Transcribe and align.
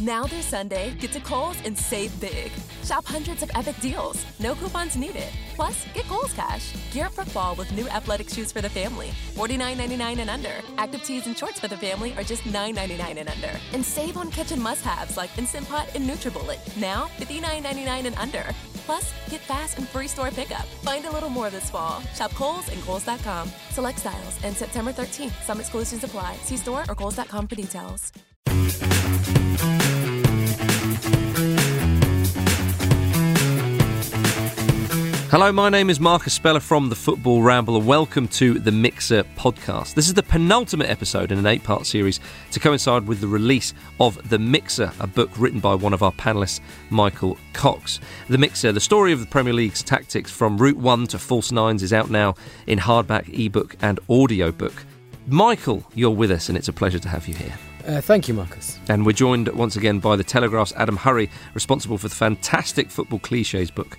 Now 0.00 0.26
through 0.26 0.42
Sunday, 0.42 0.94
get 1.00 1.10
to 1.12 1.20
Kohl's 1.20 1.56
and 1.64 1.76
save 1.76 2.18
big. 2.20 2.52
Shop 2.84 3.04
hundreds 3.04 3.42
of 3.42 3.50
epic 3.54 3.80
deals. 3.80 4.24
No 4.38 4.54
coupons 4.54 4.96
needed. 4.96 5.28
Plus, 5.56 5.84
get 5.92 6.04
Kohl's 6.06 6.32
Cash. 6.32 6.72
Gear 6.92 7.06
up 7.06 7.12
for 7.12 7.24
fall 7.24 7.56
with 7.56 7.72
new 7.72 7.88
athletic 7.88 8.28
shoes 8.28 8.52
for 8.52 8.60
the 8.60 8.70
family. 8.70 9.10
$49.99 9.34 10.18
and 10.18 10.30
under. 10.30 10.52
Active 10.76 11.02
tees 11.02 11.26
and 11.26 11.36
shorts 11.36 11.58
for 11.58 11.66
the 11.66 11.76
family 11.76 12.14
are 12.16 12.22
just 12.22 12.44
$9.99 12.44 13.18
and 13.18 13.28
under. 13.28 13.50
And 13.72 13.84
save 13.84 14.16
on 14.16 14.30
kitchen 14.30 14.60
must-haves 14.60 15.16
like 15.16 15.36
Instant 15.36 15.68
Pot 15.68 15.88
and 15.96 16.08
NutriBullet. 16.08 16.76
Now, 16.76 17.08
$59.99 17.18 18.06
and 18.06 18.16
under. 18.18 18.44
Plus, 18.86 19.12
get 19.28 19.40
fast 19.40 19.78
and 19.78 19.88
free 19.88 20.06
store 20.06 20.30
pickup. 20.30 20.64
Find 20.84 21.06
a 21.06 21.10
little 21.10 21.28
more 21.28 21.50
this 21.50 21.70
fall. 21.70 22.00
Shop 22.14 22.30
Kohl's 22.34 22.68
and 22.68 22.80
Kohl's.com. 22.82 23.50
Select 23.70 23.98
styles 23.98 24.38
and 24.44 24.56
September 24.56 24.92
13th. 24.92 25.42
Some 25.42 25.58
exclusions 25.58 26.04
apply. 26.04 26.36
See 26.36 26.56
store 26.56 26.84
or 26.88 26.94
Kohl's.com 26.94 27.48
for 27.48 27.56
details. 27.56 28.12
Hello, 35.30 35.52
my 35.52 35.68
name 35.68 35.90
is 35.90 36.00
Marcus 36.00 36.32
Speller 36.32 36.58
from 36.58 36.88
the 36.88 36.96
Football 36.96 37.42
Ramble, 37.42 37.76
and 37.76 37.86
welcome 37.86 38.26
to 38.28 38.58
the 38.58 38.72
Mixer 38.72 39.24
podcast. 39.36 39.92
This 39.92 40.08
is 40.08 40.14
the 40.14 40.22
penultimate 40.22 40.88
episode 40.88 41.30
in 41.30 41.38
an 41.38 41.44
eight 41.44 41.62
part 41.62 41.84
series 41.84 42.18
to 42.50 42.58
coincide 42.58 43.06
with 43.06 43.20
the 43.20 43.26
release 43.26 43.74
of 44.00 44.30
The 44.30 44.38
Mixer, 44.38 44.90
a 44.98 45.06
book 45.06 45.28
written 45.36 45.60
by 45.60 45.74
one 45.74 45.92
of 45.92 46.02
our 46.02 46.12
panellists, 46.12 46.60
Michael 46.88 47.36
Cox. 47.52 48.00
The 48.30 48.38
Mixer, 48.38 48.72
the 48.72 48.80
story 48.80 49.12
of 49.12 49.20
the 49.20 49.26
Premier 49.26 49.52
League's 49.52 49.82
tactics 49.82 50.30
from 50.30 50.56
Route 50.56 50.78
1 50.78 51.08
to 51.08 51.18
False 51.18 51.52
Nines, 51.52 51.82
is 51.82 51.92
out 51.92 52.08
now 52.08 52.34
in 52.66 52.78
hardback, 52.78 53.28
ebook, 53.38 53.76
and 53.82 54.00
audiobook. 54.08 54.86
Michael, 55.26 55.84
you're 55.94 56.08
with 56.08 56.30
us, 56.30 56.48
and 56.48 56.56
it's 56.56 56.68
a 56.68 56.72
pleasure 56.72 57.00
to 57.00 57.08
have 57.10 57.28
you 57.28 57.34
here. 57.34 57.52
Uh, 57.88 58.02
thank 58.02 58.28
you, 58.28 58.34
Marcus. 58.34 58.78
And 58.90 59.06
we're 59.06 59.12
joined 59.12 59.48
once 59.48 59.74
again 59.74 59.98
by 59.98 60.14
the 60.14 60.22
Telegraph's 60.22 60.74
Adam 60.76 60.98
Hurrey, 60.98 61.30
responsible 61.54 61.96
for 61.96 62.08
the 62.08 62.14
fantastic 62.14 62.90
football 62.90 63.18
cliches 63.18 63.70
book. 63.70 63.96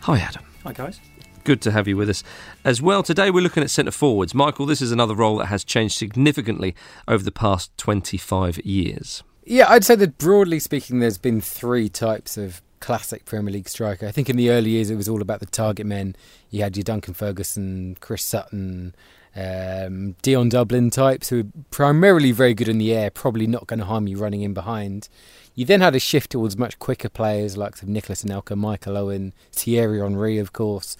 Hi, 0.00 0.18
Adam. 0.18 0.42
Hi, 0.64 0.72
guys. 0.72 0.98
Good 1.44 1.60
to 1.62 1.70
have 1.70 1.86
you 1.86 1.98
with 1.98 2.08
us 2.08 2.24
as 2.64 2.80
well. 2.80 3.02
Today 3.02 3.30
we're 3.30 3.42
looking 3.42 3.62
at 3.62 3.68
centre 3.68 3.90
forwards. 3.90 4.34
Michael, 4.34 4.64
this 4.64 4.80
is 4.80 4.92
another 4.92 5.14
role 5.14 5.36
that 5.36 5.46
has 5.46 5.62
changed 5.62 5.98
significantly 5.98 6.74
over 7.06 7.22
the 7.22 7.30
past 7.30 7.76
25 7.76 8.60
years. 8.60 9.22
Yeah, 9.44 9.66
I'd 9.68 9.84
say 9.84 9.94
that 9.96 10.16
broadly 10.16 10.58
speaking, 10.58 11.00
there's 11.00 11.18
been 11.18 11.42
three 11.42 11.90
types 11.90 12.38
of 12.38 12.62
classic 12.80 13.26
Premier 13.26 13.52
League 13.52 13.68
striker. 13.68 14.06
I 14.06 14.10
think 14.10 14.30
in 14.30 14.36
the 14.36 14.48
early 14.48 14.70
years 14.70 14.88
it 14.88 14.96
was 14.96 15.08
all 15.08 15.20
about 15.20 15.40
the 15.40 15.46
target 15.46 15.84
men. 15.84 16.16
You 16.48 16.62
had 16.62 16.78
your 16.78 16.84
Duncan 16.84 17.12
Ferguson, 17.12 17.98
Chris 18.00 18.24
Sutton, 18.24 18.94
um, 19.38 20.16
Dion 20.22 20.48
Dublin 20.48 20.90
types 20.90 21.28
who 21.28 21.40
are 21.40 21.44
primarily 21.70 22.32
very 22.32 22.54
good 22.54 22.68
in 22.68 22.78
the 22.78 22.92
air, 22.92 23.10
probably 23.10 23.46
not 23.46 23.66
going 23.66 23.78
to 23.78 23.86
harm 23.86 24.08
you 24.08 24.18
running 24.18 24.42
in 24.42 24.52
behind. 24.52 25.08
You 25.54 25.64
then 25.64 25.80
had 25.80 25.94
a 25.94 26.00
shift 26.00 26.30
towards 26.30 26.56
much 26.56 26.78
quicker 26.78 27.08
players 27.08 27.56
like 27.56 27.82
Nicolas 27.82 28.24
Anelka, 28.24 28.56
Michael 28.56 28.96
Owen, 28.96 29.32
Thierry 29.52 30.00
Henry, 30.00 30.38
of 30.38 30.52
course. 30.52 30.96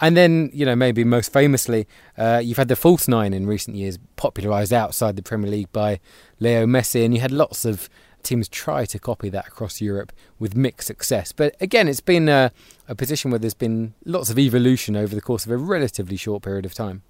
And 0.00 0.16
then, 0.16 0.50
you 0.52 0.66
know, 0.66 0.74
maybe 0.74 1.04
most 1.04 1.32
famously, 1.32 1.86
uh, 2.18 2.40
you've 2.42 2.56
had 2.56 2.68
the 2.68 2.76
false 2.76 3.06
nine 3.06 3.32
in 3.32 3.46
recent 3.46 3.76
years, 3.76 3.98
popularised 4.16 4.72
outside 4.72 5.16
the 5.16 5.22
Premier 5.22 5.50
League 5.50 5.72
by 5.72 6.00
Leo 6.40 6.66
Messi, 6.66 7.04
and 7.04 7.14
you 7.14 7.20
had 7.20 7.30
lots 7.30 7.64
of 7.64 7.88
teams 8.22 8.48
try 8.48 8.86
to 8.86 8.98
copy 8.98 9.28
that 9.28 9.46
across 9.46 9.80
Europe 9.80 10.10
with 10.38 10.56
mixed 10.56 10.86
success. 10.86 11.32
But 11.32 11.54
again, 11.60 11.88
it's 11.88 12.00
been 12.00 12.28
a, 12.28 12.50
a 12.88 12.94
position 12.94 13.30
where 13.30 13.38
there's 13.38 13.54
been 13.54 13.94
lots 14.04 14.30
of 14.30 14.38
evolution 14.38 14.96
over 14.96 15.14
the 15.14 15.20
course 15.20 15.44
of 15.44 15.52
a 15.52 15.58
relatively 15.58 16.16
short 16.16 16.42
period 16.42 16.64
of 16.64 16.74
time. 16.74 17.02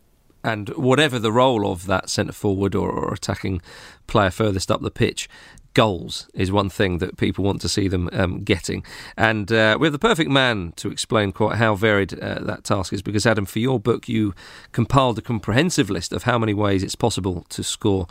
And 0.45 0.69
whatever 0.71 1.19
the 1.19 1.33
role 1.33 1.71
of 1.71 1.87
that 1.87 2.11
centre 2.11 2.33
forward 2.33 2.75
or, 2.75 2.91
or 2.91 3.15
attacking 3.15 3.63
player 4.07 4.31
furthest 4.31 4.71
up 4.71 4.83
the 4.83 4.91
pitch, 4.91 5.29
goals 5.75 6.29
is 6.33 6.51
one 6.51 6.71
thing 6.71 6.99
that 6.99 7.17
people 7.17 7.45
want 7.45 7.61
to 7.61 7.69
see 7.69 7.89
them 7.89 8.09
um, 8.13 8.43
getting. 8.43 8.85
And 9.17 9.51
uh, 9.53 9.77
we 9.79 9.87
have 9.87 9.93
the 9.93 9.99
perfect 9.99 10.31
man 10.31 10.73
to 10.77 10.91
explain 10.91 11.33
quite 11.33 11.57
how 11.57 11.75
varied 11.75 12.19
uh, 12.19 12.41
that 12.43 12.65
task 12.65 12.93
is 12.93 13.03
because, 13.03 13.27
Adam, 13.27 13.45
for 13.45 13.59
your 13.59 13.79
book, 13.79 14.09
you 14.09 14.35
compiled 14.73 15.19
a 15.19 15.23
comprehensive 15.23 15.91
list 15.91 16.13
of 16.13 16.23
how 16.23 16.39
many 16.39 16.55
ways 16.55 16.83
it's 16.83 16.95
possible 16.95 17.45
to 17.51 17.63
score 17.63 18.07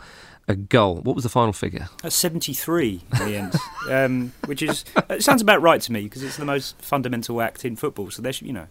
a 0.46 0.54
goal. 0.54 0.96
What 0.96 1.14
was 1.14 1.24
the 1.24 1.30
final 1.30 1.54
figure? 1.54 1.88
That's 2.02 2.14
73 2.16 3.00
in 3.12 3.18
the 3.18 3.36
end, 3.36 3.54
um, 3.90 4.32
which 4.44 4.62
is, 4.62 4.84
it 5.08 5.22
sounds 5.22 5.40
about 5.40 5.62
right 5.62 5.80
to 5.80 5.92
me 5.92 6.04
because 6.04 6.22
it's 6.22 6.36
the 6.36 6.44
most 6.44 6.80
fundamental 6.82 7.40
act 7.40 7.64
in 7.64 7.76
football. 7.76 8.10
So 8.10 8.20
there's, 8.20 8.42
you 8.42 8.52
know, 8.52 8.66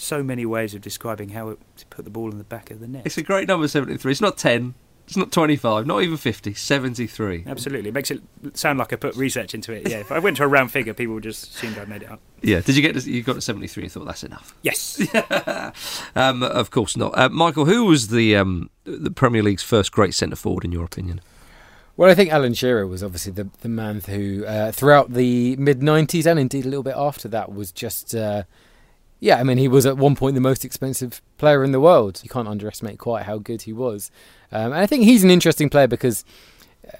so 0.00 0.22
many 0.22 0.46
ways 0.46 0.74
of 0.74 0.80
describing 0.80 1.30
how 1.30 1.56
to 1.76 1.86
put 1.86 2.04
the 2.04 2.10
ball 2.10 2.30
in 2.30 2.38
the 2.38 2.44
back 2.44 2.70
of 2.70 2.80
the 2.80 2.88
net. 2.88 3.02
It's 3.04 3.18
a 3.18 3.22
great 3.22 3.48
number, 3.48 3.68
73. 3.68 4.10
It's 4.10 4.20
not 4.20 4.36
10. 4.36 4.74
It's 5.06 5.16
not 5.16 5.32
25, 5.32 5.88
not 5.88 6.02
even 6.02 6.16
50, 6.16 6.54
73. 6.54 7.44
Absolutely. 7.44 7.88
It 7.88 7.94
makes 7.94 8.12
it 8.12 8.22
sound 8.54 8.78
like 8.78 8.92
I 8.92 8.96
put 8.96 9.16
research 9.16 9.54
into 9.54 9.72
it. 9.72 9.88
Yeah, 9.88 9.98
if 9.98 10.12
I 10.12 10.20
went 10.20 10.36
to 10.36 10.44
a 10.44 10.46
round 10.46 10.70
figure, 10.70 10.94
people 10.94 11.14
would 11.14 11.24
just 11.24 11.52
assume 11.52 11.74
I'd 11.80 11.88
made 11.88 12.04
it 12.04 12.10
up. 12.12 12.20
Yeah, 12.42 12.60
did 12.60 12.76
you 12.76 12.82
get 12.82 12.94
to, 12.94 13.10
you 13.10 13.24
got 13.24 13.32
to 13.32 13.40
73 13.40 13.82
and 13.82 13.92
thought 13.92 14.04
that's 14.04 14.22
enough? 14.22 14.54
Yes. 14.62 15.02
um, 16.14 16.44
of 16.44 16.70
course 16.70 16.96
not. 16.96 17.18
Uh, 17.18 17.28
Michael, 17.28 17.64
who 17.64 17.86
was 17.86 18.08
the 18.08 18.36
um, 18.36 18.70
the 18.84 19.10
Premier 19.10 19.42
League's 19.42 19.64
first 19.64 19.90
great 19.90 20.14
centre 20.14 20.36
forward 20.36 20.64
in 20.64 20.70
your 20.70 20.84
opinion? 20.84 21.20
Well, 21.96 22.08
I 22.08 22.14
think 22.14 22.30
Alan 22.30 22.54
Shearer 22.54 22.86
was 22.86 23.02
obviously 23.02 23.32
the, 23.32 23.48
the 23.62 23.68
man 23.68 24.00
who, 24.00 24.44
uh, 24.46 24.70
throughout 24.70 25.12
the 25.12 25.56
mid 25.56 25.80
90s 25.80 26.24
and 26.24 26.38
indeed 26.38 26.64
a 26.64 26.68
little 26.68 26.84
bit 26.84 26.94
after 26.96 27.26
that, 27.28 27.52
was 27.52 27.72
just. 27.72 28.14
Uh, 28.14 28.44
yeah, 29.20 29.36
I 29.38 29.42
mean, 29.42 29.58
he 29.58 29.68
was 29.68 29.84
at 29.84 29.98
one 29.98 30.16
point 30.16 30.34
the 30.34 30.40
most 30.40 30.64
expensive 30.64 31.20
player 31.36 31.62
in 31.62 31.72
the 31.72 31.80
world. 31.80 32.20
You 32.24 32.30
can't 32.30 32.48
underestimate 32.48 32.98
quite 32.98 33.24
how 33.24 33.38
good 33.38 33.62
he 33.62 33.72
was. 33.72 34.10
Um, 34.50 34.72
and 34.72 34.80
I 34.80 34.86
think 34.86 35.04
he's 35.04 35.22
an 35.22 35.30
interesting 35.30 35.68
player 35.68 35.86
because, 35.86 36.24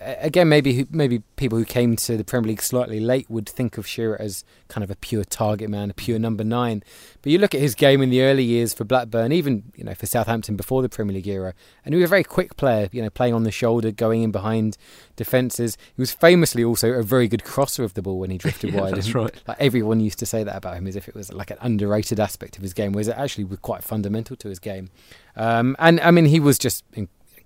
again, 0.00 0.48
maybe 0.48 0.86
maybe 0.90 1.22
people 1.36 1.58
who 1.58 1.64
came 1.64 1.96
to 1.96 2.16
the 2.16 2.24
Premier 2.24 2.48
League 2.48 2.62
slightly 2.62 3.00
late 3.00 3.28
would 3.28 3.48
think 3.48 3.78
of 3.78 3.86
Shearer 3.86 4.20
as 4.20 4.44
kind 4.68 4.84
of 4.84 4.90
a 4.90 4.96
pure 4.96 5.24
target 5.24 5.68
man, 5.70 5.90
a 5.90 5.94
pure 5.94 6.18
number 6.18 6.44
nine. 6.44 6.82
But 7.22 7.32
you 7.32 7.38
look 7.38 7.54
at 7.54 7.60
his 7.60 7.74
game 7.74 8.02
in 8.02 8.10
the 8.10 8.22
early 8.22 8.44
years 8.44 8.72
for 8.72 8.84
Blackburn, 8.84 9.32
even 9.32 9.72
you 9.76 9.84
know 9.84 9.94
for 9.94 10.06
Southampton 10.06 10.56
before 10.56 10.82
the 10.82 10.88
Premier 10.88 11.14
League 11.14 11.28
era, 11.28 11.54
and 11.84 11.94
he 11.94 12.00
was 12.00 12.08
a 12.08 12.10
very 12.10 12.24
quick 12.24 12.56
player. 12.56 12.88
You 12.92 13.02
know, 13.02 13.10
playing 13.10 13.34
on 13.34 13.44
the 13.44 13.50
shoulder, 13.50 13.90
going 13.90 14.22
in 14.22 14.30
behind 14.30 14.76
defences. 15.16 15.76
He 15.96 16.00
was 16.00 16.12
famously 16.12 16.64
also 16.64 16.92
a 16.92 17.02
very 17.02 17.28
good 17.28 17.44
crosser 17.44 17.84
of 17.84 17.94
the 17.94 18.02
ball 18.02 18.18
when 18.18 18.30
he 18.30 18.38
drifted 18.38 18.70
yeah, 18.74 18.80
wide. 18.80 18.94
That's 18.94 19.06
and, 19.06 19.14
right. 19.16 19.42
Like 19.46 19.56
everyone 19.60 20.00
used 20.00 20.18
to 20.20 20.26
say 20.26 20.44
that 20.44 20.56
about 20.56 20.76
him 20.76 20.86
as 20.86 20.96
if 20.96 21.08
it 21.08 21.14
was 21.14 21.32
like 21.32 21.50
an 21.50 21.58
underrated 21.60 22.20
aspect 22.20 22.56
of 22.56 22.62
his 22.62 22.74
game, 22.74 22.92
whereas 22.92 23.08
it 23.08 23.16
actually 23.16 23.44
was 23.44 23.58
quite 23.58 23.82
fundamental 23.84 24.36
to 24.36 24.48
his 24.48 24.58
game. 24.58 24.90
Um, 25.36 25.76
and 25.78 26.00
I 26.00 26.10
mean, 26.10 26.26
he 26.26 26.40
was 26.40 26.58
just 26.58 26.84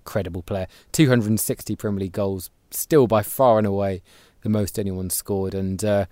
incredible 0.05 0.43
player. 0.43 0.67
260 0.91 1.75
Premier 1.75 2.01
League 2.01 2.11
goals, 2.11 2.51
still 2.69 3.07
by 3.07 3.23
far 3.23 3.57
and 3.57 3.65
away 3.65 4.03
the 4.43 4.49
most 4.49 4.77
anyone 4.77 5.09
scored. 5.09 5.55
And, 5.55 5.83
uh, 5.83 6.05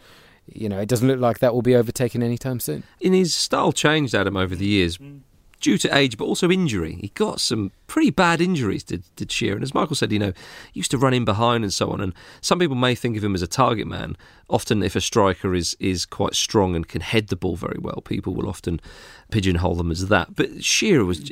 you 0.51 0.67
know, 0.67 0.79
it 0.79 0.89
doesn't 0.89 1.07
look 1.07 1.19
like 1.19 1.39
that 1.39 1.53
will 1.53 1.61
be 1.61 1.75
overtaken 1.75 2.23
anytime 2.23 2.59
soon. 2.59 2.83
In 2.99 3.13
his 3.13 3.33
style 3.35 3.71
changed, 3.71 4.15
Adam, 4.15 4.35
over 4.35 4.55
the 4.55 4.65
years. 4.65 4.97
Due 5.61 5.77
to 5.77 5.95
age, 5.95 6.17
but 6.17 6.25
also 6.25 6.51
injury, 6.51 6.97
he 6.99 7.07
got 7.13 7.39
some 7.39 7.71
pretty 7.87 8.09
bad 8.09 8.41
injuries. 8.41 8.83
Did 8.83 9.05
did 9.15 9.31
Shearer? 9.31 9.55
And 9.55 9.63
as 9.63 9.73
Michael 9.73 9.95
said, 9.95 10.11
you 10.11 10.19
know, 10.19 10.33
used 10.73 10.91
to 10.91 10.97
run 10.97 11.13
in 11.13 11.23
behind 11.23 11.63
and 11.63 11.71
so 11.71 11.89
on. 11.89 12.01
And 12.01 12.13
some 12.41 12.59
people 12.59 12.75
may 12.75 12.95
think 12.95 13.15
of 13.15 13.23
him 13.23 13.33
as 13.33 13.41
a 13.41 13.47
target 13.47 13.87
man. 13.87 14.17
Often, 14.49 14.83
if 14.83 14.93
a 14.93 14.99
striker 14.99 15.55
is 15.55 15.77
is 15.79 16.05
quite 16.05 16.35
strong 16.35 16.75
and 16.75 16.85
can 16.85 16.99
head 16.99 17.27
the 17.29 17.37
ball 17.37 17.55
very 17.55 17.79
well, 17.79 18.01
people 18.03 18.33
will 18.33 18.49
often 18.49 18.81
pigeonhole 19.31 19.75
them 19.75 19.89
as 19.89 20.09
that. 20.09 20.35
But 20.35 20.65
Shearer 20.65 21.05
was 21.05 21.31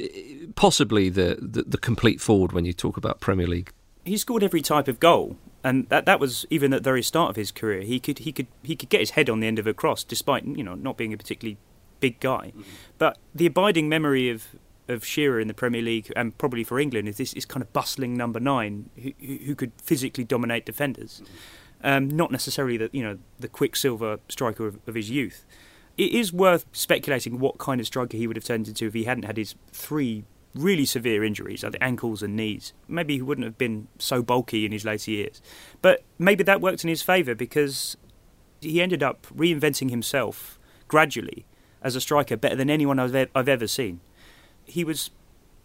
possibly 0.62 1.10
the, 1.10 1.40
the, 1.42 1.64
the 1.64 1.78
complete 1.80 2.22
forward 2.22 2.52
when 2.52 2.66
you 2.66 2.72
talk 2.72 2.96
about 2.96 3.20
Premier 3.20 3.48
League. 3.48 3.74
He 4.06 4.16
scored 4.16 4.44
every 4.44 4.62
type 4.62 4.88
of 4.88 5.00
goal, 5.00 5.36
and 5.64 5.90
that 5.90 6.06
that 6.06 6.20
was 6.20 6.46
even 6.52 6.72
at 6.72 6.84
the 6.84 6.88
very 6.88 7.02
start 7.02 7.32
of 7.32 7.36
his 7.36 7.52
career. 7.52 7.82
He 7.82 8.00
could 8.00 8.20
he 8.20 8.32
could 8.32 8.46
he 8.62 8.76
could 8.76 8.90
get 8.90 9.00
his 9.00 9.12
head 9.12 9.28
on 9.28 9.40
the 9.40 9.48
end 9.48 9.58
of 9.58 9.66
a 9.66 9.74
cross, 9.74 10.04
despite 10.04 10.46
you 10.46 10.64
know 10.64 10.76
not 10.76 10.98
being 10.98 11.14
a 11.14 11.18
particularly 11.18 11.58
big 12.00 12.20
guy. 12.20 12.50
Mm-hmm. 12.50 12.62
But 13.00 13.18
the 13.34 13.48
abiding 13.48 13.90
memory 13.90 14.30
of 14.30 14.50
of 14.88 15.04
Shearer 15.04 15.40
in 15.40 15.48
the 15.48 15.56
Premier 15.56 15.82
League 15.82 16.14
and 16.16 16.38
probably 16.38 16.64
for 16.64 16.80
England 16.80 17.08
is 17.08 17.18
this 17.18 17.34
is 17.34 17.44
kind 17.44 17.64
of 17.64 17.74
bustling 17.74 18.16
number 18.16 18.40
nine 18.40 18.92
who, 19.02 19.14
who 19.20 19.56
could 19.56 19.72
physically 19.82 20.24
dominate 20.24 20.64
defenders, 20.64 21.24
mm-hmm. 21.24 21.88
um, 21.88 22.08
not 22.08 22.32
necessarily 22.32 22.78
the 22.78 22.92
you 22.94 23.04
know 23.04 23.18
the 23.40 23.48
quicksilver 23.48 24.20
striker 24.30 24.68
of, 24.68 24.78
of 24.86 24.94
his 24.94 25.10
youth. 25.10 25.44
It 25.98 26.12
is 26.12 26.32
worth 26.32 26.66
speculating 26.72 27.40
what 27.40 27.58
kind 27.58 27.82
of 27.82 27.88
striker 27.88 28.16
he 28.16 28.28
would 28.28 28.36
have 28.36 28.46
turned 28.46 28.68
into 28.68 28.86
if 28.86 28.94
he 28.94 29.06
hadn't 29.06 29.24
had 29.24 29.38
his 29.38 29.56
three 29.72 30.24
really 30.54 30.86
severe 30.86 31.24
injuries, 31.24 31.64
like 31.64 31.74
the 31.74 31.84
ankles 31.84 32.22
and 32.22 32.36
knees. 32.36 32.74
Maybe 32.88 33.16
he 33.16 33.22
wouldn't 33.22 33.46
have 33.46 33.58
been 33.58 33.88
so 34.00 34.22
bulky 34.22 34.66
in 34.66 34.72
his 34.72 34.86
later 34.86 35.12
years. 35.12 35.42
But 35.82 36.04
maybe 36.20 36.44
that 36.44 36.62
worked 36.62 36.84
in 36.84 36.90
his 36.90 37.02
favour 37.02 37.36
because 37.36 37.96
he 38.60 38.82
ended 38.82 39.02
up 39.02 39.28
reinventing 39.36 39.90
himself 39.90 40.60
gradually 40.88 41.46
as 41.82 41.96
a 41.96 42.02
striker 42.02 42.38
better 42.38 42.56
than 42.56 42.70
anyone 42.70 43.00
I've, 43.00 43.30
I've 43.34 43.50
ever 43.50 43.68
seen. 43.68 44.02
He 44.66 44.84
was 44.84 45.10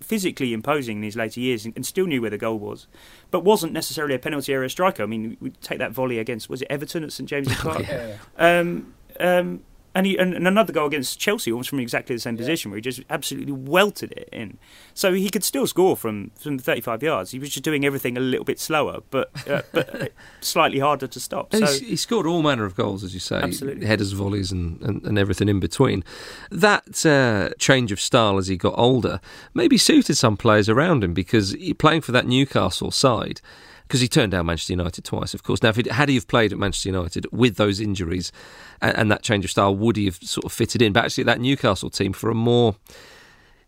physically 0.00 0.52
imposing 0.52 0.98
in 0.98 1.02
his 1.02 1.16
later 1.16 1.40
years 1.40 1.64
and, 1.64 1.84
still 1.84 2.06
knew 2.06 2.20
where 2.20 2.30
the 2.30 2.38
goal 2.38 2.58
was, 2.58 2.86
but 3.30 3.40
wasn't 3.40 3.72
necessarily 3.72 4.14
a 4.14 4.18
penalty 4.18 4.52
area 4.52 4.68
striker. 4.68 5.02
I 5.02 5.06
mean, 5.06 5.36
we 5.40 5.50
take 5.50 5.78
that 5.78 5.92
volley 5.92 6.18
against 6.18 6.48
was 6.48 6.62
it 6.62 6.68
Everton 6.70 7.04
at 7.04 7.12
St 7.12 7.28
James's 7.28 7.56
Park? 7.56 7.80
yeah. 7.88 8.16
um, 8.36 8.94
um, 9.18 9.62
and, 9.96 10.04
he, 10.04 10.18
and, 10.18 10.34
and 10.34 10.46
another 10.46 10.74
goal 10.74 10.86
against 10.86 11.18
Chelsea, 11.18 11.50
almost 11.50 11.70
from 11.70 11.80
exactly 11.80 12.14
the 12.14 12.20
same 12.20 12.36
position, 12.36 12.70
where 12.70 12.76
he 12.76 12.82
just 12.82 13.00
absolutely 13.08 13.52
welted 13.52 14.12
it 14.12 14.28
in. 14.30 14.58
So 14.92 15.14
he 15.14 15.30
could 15.30 15.42
still 15.42 15.66
score 15.66 15.96
from, 15.96 16.32
from 16.38 16.58
35 16.58 17.02
yards. 17.02 17.30
He 17.30 17.38
was 17.38 17.48
just 17.48 17.64
doing 17.64 17.82
everything 17.86 18.18
a 18.18 18.20
little 18.20 18.44
bit 18.44 18.60
slower, 18.60 19.00
but 19.10 19.30
uh, 19.48 19.62
but 19.72 20.12
slightly 20.42 20.80
harder 20.80 21.06
to 21.06 21.18
stop. 21.18 21.54
So 21.54 21.66
he 21.66 21.96
scored 21.96 22.26
all 22.26 22.42
manner 22.42 22.66
of 22.66 22.74
goals, 22.74 23.04
as 23.04 23.14
you 23.14 23.20
say, 23.20 23.40
Absolutely. 23.40 23.86
headers, 23.86 24.12
volleys, 24.12 24.52
and, 24.52 24.82
and, 24.82 25.02
and 25.02 25.18
everything 25.18 25.48
in 25.48 25.60
between. 25.60 26.04
That 26.50 27.06
uh, 27.06 27.54
change 27.58 27.90
of 27.90 27.98
style 27.98 28.36
as 28.36 28.48
he 28.48 28.58
got 28.58 28.74
older 28.76 29.18
maybe 29.54 29.78
suited 29.78 30.16
some 30.16 30.36
players 30.36 30.68
around 30.68 31.04
him 31.04 31.14
because 31.14 31.52
he, 31.52 31.72
playing 31.72 32.02
for 32.02 32.12
that 32.12 32.26
Newcastle 32.26 32.90
side, 32.90 33.40
because 33.86 34.00
he 34.00 34.08
turned 34.08 34.32
down 34.32 34.46
Manchester 34.46 34.72
United 34.72 35.04
twice, 35.04 35.32
of 35.34 35.42
course. 35.42 35.62
Now, 35.62 35.68
if 35.70 35.76
had 35.86 36.08
he 36.08 36.14
have 36.16 36.26
played 36.28 36.52
at 36.52 36.58
Manchester 36.58 36.88
United 36.88 37.26
with 37.32 37.56
those 37.56 37.80
injuries 37.80 38.32
and, 38.80 38.96
and 38.96 39.10
that 39.10 39.22
change 39.22 39.44
of 39.44 39.50
style, 39.50 39.74
would 39.76 39.96
he 39.96 40.06
have 40.06 40.16
sort 40.16 40.44
of 40.44 40.52
fitted 40.52 40.82
in? 40.82 40.92
But 40.92 41.04
actually, 41.04 41.24
that 41.24 41.40
Newcastle 41.40 41.90
team 41.90 42.12
for 42.12 42.30
a 42.30 42.34
more 42.34 42.76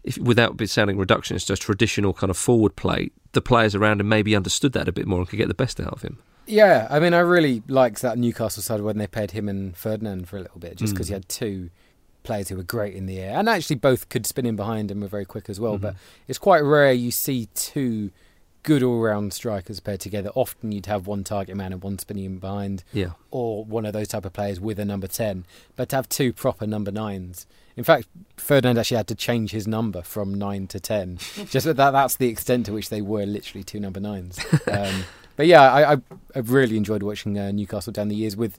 if, 0.04 0.16
without 0.18 0.56
be 0.56 0.66
sounding 0.66 0.96
reductionist, 0.96 1.46
just 1.46 1.62
traditional 1.62 2.12
kind 2.12 2.30
of 2.30 2.36
forward 2.36 2.76
play, 2.76 3.10
the 3.32 3.40
players 3.40 3.74
around 3.74 4.00
him 4.00 4.08
maybe 4.08 4.34
understood 4.34 4.72
that 4.72 4.88
a 4.88 4.92
bit 4.92 5.06
more 5.06 5.18
and 5.18 5.28
could 5.28 5.36
get 5.36 5.48
the 5.48 5.54
best 5.54 5.80
out 5.80 5.92
of 5.92 6.02
him. 6.02 6.18
Yeah, 6.46 6.86
I 6.88 6.98
mean, 6.98 7.12
I 7.12 7.18
really 7.18 7.62
liked 7.68 8.00
that 8.02 8.16
Newcastle 8.16 8.62
side 8.62 8.80
when 8.80 8.96
they 8.96 9.06
paired 9.06 9.32
him 9.32 9.48
and 9.48 9.76
Ferdinand 9.76 10.28
for 10.28 10.38
a 10.38 10.40
little 10.40 10.58
bit, 10.58 10.76
just 10.76 10.94
because 10.94 11.08
Mm. 11.08 11.10
you 11.10 11.14
had 11.14 11.28
two 11.28 11.70
players 12.22 12.48
who 12.48 12.56
were 12.56 12.62
great 12.62 12.94
in 12.94 13.06
the 13.06 13.18
air, 13.18 13.38
and 13.38 13.48
actually 13.48 13.76
both 13.76 14.08
could 14.08 14.24
spin 14.24 14.46
in 14.46 14.56
behind 14.56 14.90
and 14.90 15.02
were 15.02 15.08
very 15.08 15.26
quick 15.26 15.50
as 15.50 15.60
well. 15.60 15.76
But 15.78 15.94
it's 16.26 16.38
quite 16.38 16.60
rare 16.60 16.92
you 16.92 17.10
see 17.10 17.46
two 17.54 18.10
good 18.62 18.82
all-round 18.82 19.32
strikers 19.32 19.80
paired 19.80 20.00
together. 20.00 20.30
Often 20.34 20.72
you'd 20.72 20.86
have 20.86 21.06
one 21.06 21.24
target 21.24 21.56
man 21.56 21.72
and 21.72 21.82
one 21.82 21.98
spinning 21.98 22.24
in 22.24 22.38
behind, 22.38 22.84
Yeah. 22.92 23.10
or 23.30 23.64
one 23.64 23.86
of 23.86 23.92
those 23.92 24.08
type 24.08 24.24
of 24.24 24.32
players 24.32 24.60
with 24.60 24.78
a 24.78 24.84
number 24.84 25.06
ten. 25.06 25.44
But 25.76 25.88
to 25.90 25.96
have 25.96 26.08
two 26.08 26.32
proper 26.32 26.66
number 26.66 26.90
nines. 26.90 27.46
In 27.76 27.84
fact, 27.84 28.08
Ferdinand 28.36 28.76
actually 28.78 28.96
had 28.96 29.06
to 29.08 29.14
change 29.14 29.52
his 29.52 29.68
number 29.68 30.02
from 30.02 30.34
nine 30.34 30.66
to 30.68 30.80
ten. 30.80 31.18
Just 31.48 31.66
that 31.66 31.76
that's 31.76 32.16
the 32.16 32.28
extent 32.28 32.66
to 32.66 32.72
which 32.72 32.88
they 32.90 33.00
were 33.00 33.24
literally 33.24 33.62
two 33.62 33.78
number 33.80 34.00
nines. 34.00 34.38
Um, 34.70 35.04
but 35.36 35.46
yeah, 35.46 35.62
I, 35.72 35.92
I 35.92 35.96
I've 36.34 36.50
really 36.50 36.76
enjoyed 36.76 37.02
watching 37.04 37.38
uh, 37.38 37.52
Newcastle 37.52 37.92
down 37.92 38.08
the 38.08 38.16
years 38.16 38.36
with. 38.36 38.58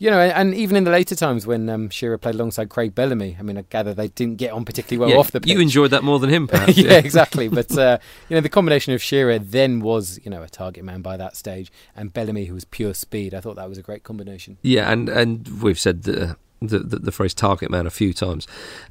You 0.00 0.10
know, 0.10 0.18
and, 0.18 0.54
even 0.54 0.76
in 0.76 0.84
the 0.84 0.90
later 0.90 1.14
times 1.14 1.46
when 1.46 1.68
um, 1.68 1.90
Shearer 1.90 2.16
played 2.16 2.34
alongside 2.34 2.70
Craig 2.70 2.94
Bellamy, 2.94 3.36
I 3.38 3.42
mean, 3.42 3.58
I 3.58 3.64
gather 3.68 3.92
they 3.92 4.08
didn't 4.08 4.36
get 4.36 4.50
on 4.50 4.64
particularly 4.64 4.98
well 4.98 5.10
Yeah, 5.10 5.20
off 5.20 5.30
the 5.30 5.42
pitch. 5.42 5.52
You 5.52 5.60
enjoyed 5.60 5.90
that 5.90 6.02
more 6.02 6.18
than 6.18 6.30
him, 6.30 6.48
perhaps. 6.48 6.78
yeah, 6.78 6.94
exactly. 6.94 7.48
But 7.60 7.76
uh, 7.76 7.98
you 8.30 8.34
know, 8.34 8.40
the 8.40 8.48
combination 8.48 8.94
of 8.94 9.02
Shearer 9.02 9.38
then 9.38 9.80
was 9.80 10.18
you 10.24 10.30
know 10.30 10.42
a 10.42 10.48
target 10.48 10.84
man 10.84 11.02
by 11.02 11.18
that 11.18 11.36
stage, 11.36 11.70
and 11.94 12.14
Bellamy 12.14 12.46
who 12.46 12.54
was 12.54 12.64
pure 12.64 12.94
speed. 12.94 13.34
I 13.34 13.40
thought 13.40 13.56
that 13.56 13.68
was 13.68 13.76
a 13.76 13.82
great 13.82 14.02
combination. 14.02 14.56
Yeah, 14.62 14.90
and, 14.90 15.10
and 15.10 15.62
we've 15.62 15.78
said 15.78 16.04
the, 16.04 16.38
the, 16.60 16.78
the, 16.80 16.98
the 16.98 17.12
phrase 17.12 17.34
target 17.34 17.70
man 17.70 17.86
a 17.86 17.90
few 17.90 18.12
times. 18.12 18.46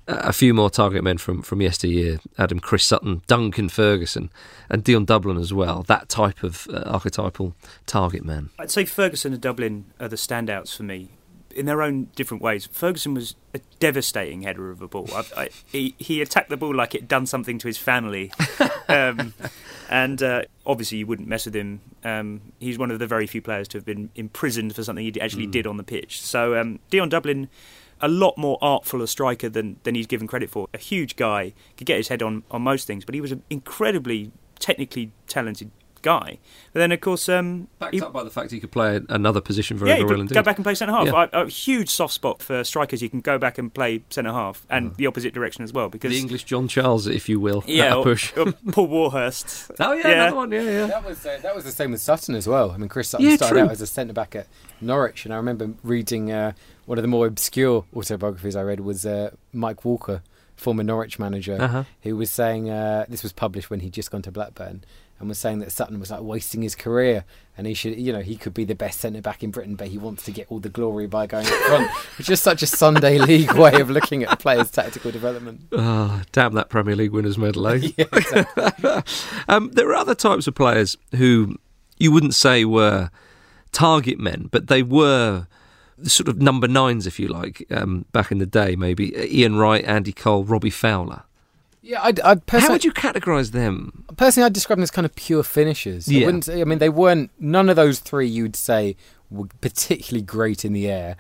Uh, 0.08 0.22
a 0.22 0.34
few 0.34 0.54
more 0.54 0.70
target 0.70 1.04
men 1.04 1.18
from, 1.18 1.42
from 1.42 1.62
yesteryear 1.62 2.20
Adam 2.38 2.60
Chris 2.60 2.84
Sutton, 2.84 3.22
Duncan 3.28 3.70
Ferguson, 3.70 4.32
and 4.70 4.84
Dion 4.84 5.06
Dublin 5.06 5.38
as 5.38 5.54
well. 5.54 5.84
That 5.84 6.10
type 6.10 6.44
of 6.44 6.68
uh, 6.74 6.84
archetypal 6.86 7.56
target 7.86 8.26
man. 8.26 8.50
I'd 8.58 8.72
say 8.72 8.86
Ferguson 8.86 9.34
and 9.34 9.42
Dublin 9.42 9.86
are 10.00 10.08
the 10.08 10.16
standouts 10.16 10.76
for 10.76 10.84
me 10.84 11.10
in 11.60 11.66
their 11.66 11.82
own 11.82 12.06
different 12.16 12.42
ways. 12.42 12.68
Ferguson 12.72 13.14
was 13.14 13.36
a 13.54 13.60
devastating 13.80 14.44
header 14.44 14.72
of 14.72 14.82
a 14.82 14.88
ball. 14.88 15.10
I, 15.14 15.24
I, 15.36 15.50
he, 15.66 15.94
he 16.00 16.22
attacked 16.22 16.50
the 16.50 16.58
ball 16.58 16.74
like 16.74 16.96
it 16.96 17.08
done 17.08 17.26
something 17.26 17.60
to 17.60 17.68
his 17.68 17.78
family. 17.78 18.32
um, 18.88 19.34
and 19.90 20.24
uh, 20.24 20.44
obviously, 20.66 21.00
you 21.00 21.08
wouldn't 21.08 21.28
mess 21.28 21.46
with 21.46 21.56
him. 21.56 21.82
Um, 22.04 22.42
he's 22.60 22.78
one 22.78 22.92
of 22.92 23.00
the 23.00 23.08
very 23.08 23.28
few 23.28 23.42
players 23.42 23.68
to 23.70 23.78
have 23.78 23.86
been 23.86 24.10
imprisoned 24.16 24.74
for 24.74 24.84
something 24.84 25.04
he 25.04 25.20
actually 25.20 25.48
did 25.48 25.68
on 25.68 25.76
the 25.76 25.84
pitch. 25.84 26.22
So, 26.22 26.60
um, 26.60 26.80
Dion 26.90 27.10
Dublin. 27.10 27.50
A 28.02 28.08
lot 28.08 28.38
more 28.38 28.58
artful 28.62 29.02
a 29.02 29.10
striker 29.10 29.50
than, 29.50 29.76
than 29.84 29.94
he's 29.94 30.08
given 30.08 30.26
credit 30.26 30.50
for. 30.50 30.70
A 30.74 30.78
huge 30.78 31.18
guy, 31.18 31.52
could 31.76 31.86
get 31.86 31.98
his 31.98 32.08
head 32.08 32.24
on, 32.24 32.44
on 32.50 32.62
most 32.62 32.88
things, 32.88 33.04
but 33.04 33.14
he 33.14 33.20
was 33.20 33.34
an 33.34 33.44
incredibly 33.50 34.32
technically 34.58 35.12
talented 35.28 35.70
guy. 36.02 36.38
But 36.74 36.80
then, 36.82 36.92
of 36.92 37.02
course, 37.02 37.28
um, 37.30 37.68
Backed 37.80 37.94
he- 37.96 38.02
up 38.02 38.14
by 38.14 38.24
the 38.24 38.30
fact 38.30 38.52
he 38.52 38.60
could 38.60 38.72
play 38.72 39.00
another 39.10 39.42
position 39.42 39.78
very, 39.78 39.92
yeah, 39.92 39.98
well 40.00 40.08
could 40.10 40.20
indeed. 40.20 40.36
go 40.36 40.42
back 40.44 40.58
and 40.58 40.64
play 40.66 40.76
centre 40.76 40.94
half. 40.94 41.08
Yeah. 41.08 41.14
I, 41.34 41.42
a 41.42 41.48
huge 41.48 41.90
soft 41.90 42.14
spot 42.14 42.42
for 42.44 42.64
strikers. 42.64 43.02
You 43.02 43.10
can 43.10 43.22
go 43.22 43.38
back 43.38 43.58
and 43.58 43.74
play 43.74 44.04
centre 44.10 44.32
half 44.32 44.66
and 44.70 44.96
the 44.96 45.08
opposite 45.08 45.34
direction 45.34 45.64
as 45.64 45.74
well. 45.74 45.90
Because 45.90 46.12
the 46.12 46.20
English 46.20 46.44
John 46.44 46.68
Charles, 46.68 47.08
if 47.08 47.28
you 47.30 47.40
will, 47.40 47.64
yeah, 47.68 47.96
or- 47.96 48.04
push. 48.04 48.36
or 48.38 48.52
Paul 48.72 48.88
Warhurst. 48.88 49.72
oh 49.80 49.94
yeah, 49.94 50.08
yeah. 50.08 50.14
another 50.14 50.36
one. 50.36 50.52
Yeah, 50.52 50.62
yeah. 50.62 50.86
That 50.88 51.06
was 51.06 51.26
uh, 51.26 51.40
that 51.42 51.56
was 51.56 51.64
the 51.66 51.72
same 51.72 51.92
with 51.92 52.02
Sutton 52.02 52.36
as 52.36 52.48
well. 52.48 52.72
I 52.72 52.78
mean, 52.78 52.90
Chris 52.90 53.10
Sutton 53.10 53.28
Yeah, 53.28 53.36
started 53.36 53.56
true. 53.56 53.64
out 53.66 53.72
as 53.72 53.82
a 53.82 53.88
centre 53.88 54.14
back 54.14 54.36
at 54.36 54.48
Norwich, 54.82 55.26
and 55.26 55.34
I 55.34 55.38
remember 55.38 55.72
reading 55.84 56.32
uh, 56.32 56.54
one 56.86 56.98
of 56.98 57.02
the 57.02 57.08
more 57.08 57.26
obscure 57.28 57.86
autobiographies 57.96 58.56
I 58.56 58.62
read 58.64 58.80
was 58.80 59.06
uh, 59.06 59.32
Mike 59.54 59.84
Walker, 59.86 60.22
former 60.56 60.84
Norwich 60.84 61.20
manager, 61.20 61.58
Uh-huh. 61.60 61.84
who 62.04 62.16
was 62.16 62.32
saying 62.32 62.70
uh, 62.70 63.06
this 63.10 63.24
was 63.24 63.32
published 63.34 63.70
when 63.70 63.80
he'd 63.82 63.94
just 63.94 64.12
gone 64.12 64.22
to 64.24 64.32
Blackburn. 64.32 64.84
And 65.20 65.28
was 65.28 65.38
saying 65.38 65.60
that 65.60 65.72
Sutton 65.72 66.00
was 66.00 66.12
like 66.12 66.22
wasting 66.22 66.62
his 66.62 66.76
career, 66.76 67.26
and 67.58 67.68
he 67.68 67.74
should, 67.74 68.00
you 68.00 68.14
know, 68.14 68.22
he 68.22 68.38
could 68.38 68.54
be 68.54 68.64
the 68.64 68.74
best 68.74 69.02
centre 69.02 69.22
back 69.22 69.44
in 69.44 69.52
Britain, 69.52 69.76
but 69.76 69.90
he 69.90 69.98
wants 69.98 70.24
to 70.24 70.32
get 70.32 70.48
all 70.50 70.60
the 70.60 70.70
glory 70.70 71.08
by 71.08 71.28
going 71.28 71.46
up 71.46 71.54
front, 71.54 71.92
which 72.18 72.30
is 72.30 72.42
such 72.42 72.64
a 72.64 72.68
Sunday 72.68 73.18
League 73.20 73.52
way 73.52 73.82
of 73.82 73.90
looking 73.90 74.24
at 74.24 74.32
a 74.32 74.38
player's 74.38 74.72
tactical 74.72 75.12
development. 75.12 75.62
Oh, 75.74 76.22
damn 76.32 76.54
that 76.54 76.70
Premier 76.70 76.96
League 76.96 77.12
winners 77.12 77.38
medal, 77.38 77.68
eh? 77.68 77.90
Yeah, 77.98 78.06
exactly. 78.14 79.04
Um, 79.50 79.72
there 79.72 79.90
are 79.90 79.96
other 79.96 80.16
types 80.16 80.48
of 80.48 80.56
players 80.56 80.96
who 81.16 81.58
you 81.98 82.14
wouldn't 82.14 82.34
say 82.34 82.64
were 82.64 83.10
target 83.74 84.20
men, 84.20 84.48
but 84.52 84.68
they 84.68 84.82
were 84.82 85.48
sort 86.04 86.30
of 86.30 86.42
number 86.42 86.68
nines, 86.68 87.06
if 87.06 87.20
you 87.20 87.28
like, 87.28 87.66
um, 87.72 88.06
back 88.12 88.32
in 88.32 88.38
the 88.38 88.46
day. 88.46 88.76
Maybe 88.76 89.14
Ian 89.18 89.58
Wright, 89.58 89.84
Andy 89.84 90.14
Cole, 90.14 90.44
Robbie 90.46 90.70
Fowler. 90.70 91.24
Yeah, 91.82 92.02
I'd, 92.04 92.20
I'd 92.22 92.42
How 92.50 92.70
would 92.72 92.84
you 92.84 92.92
categorise 92.92 93.52
them? 93.52 94.06
personally, 94.18 94.46
I'd 94.46 94.54
describe 94.54 94.78
them 94.78 94.84
as 94.84 94.92
kind 94.92 95.06
of 95.06 95.16
pure 95.16 95.44
finishers. 95.44 96.10
I 96.10 96.14
Yeah. 96.14 96.26
wouldn't 96.26 96.46
say. 96.46 96.62
I 96.62 96.64
mean, 96.66 96.80
they 96.80 96.90
weren't. 96.90 97.32
None 97.40 97.70
of 97.70 97.76
those 97.76 98.00
three 98.00 98.28
you'd 98.28 98.56
say 98.56 98.96
were 99.30 99.48
particularly 99.62 100.24
great 100.24 100.66
in 100.66 100.74
the 100.74 100.90
air. 100.90 101.16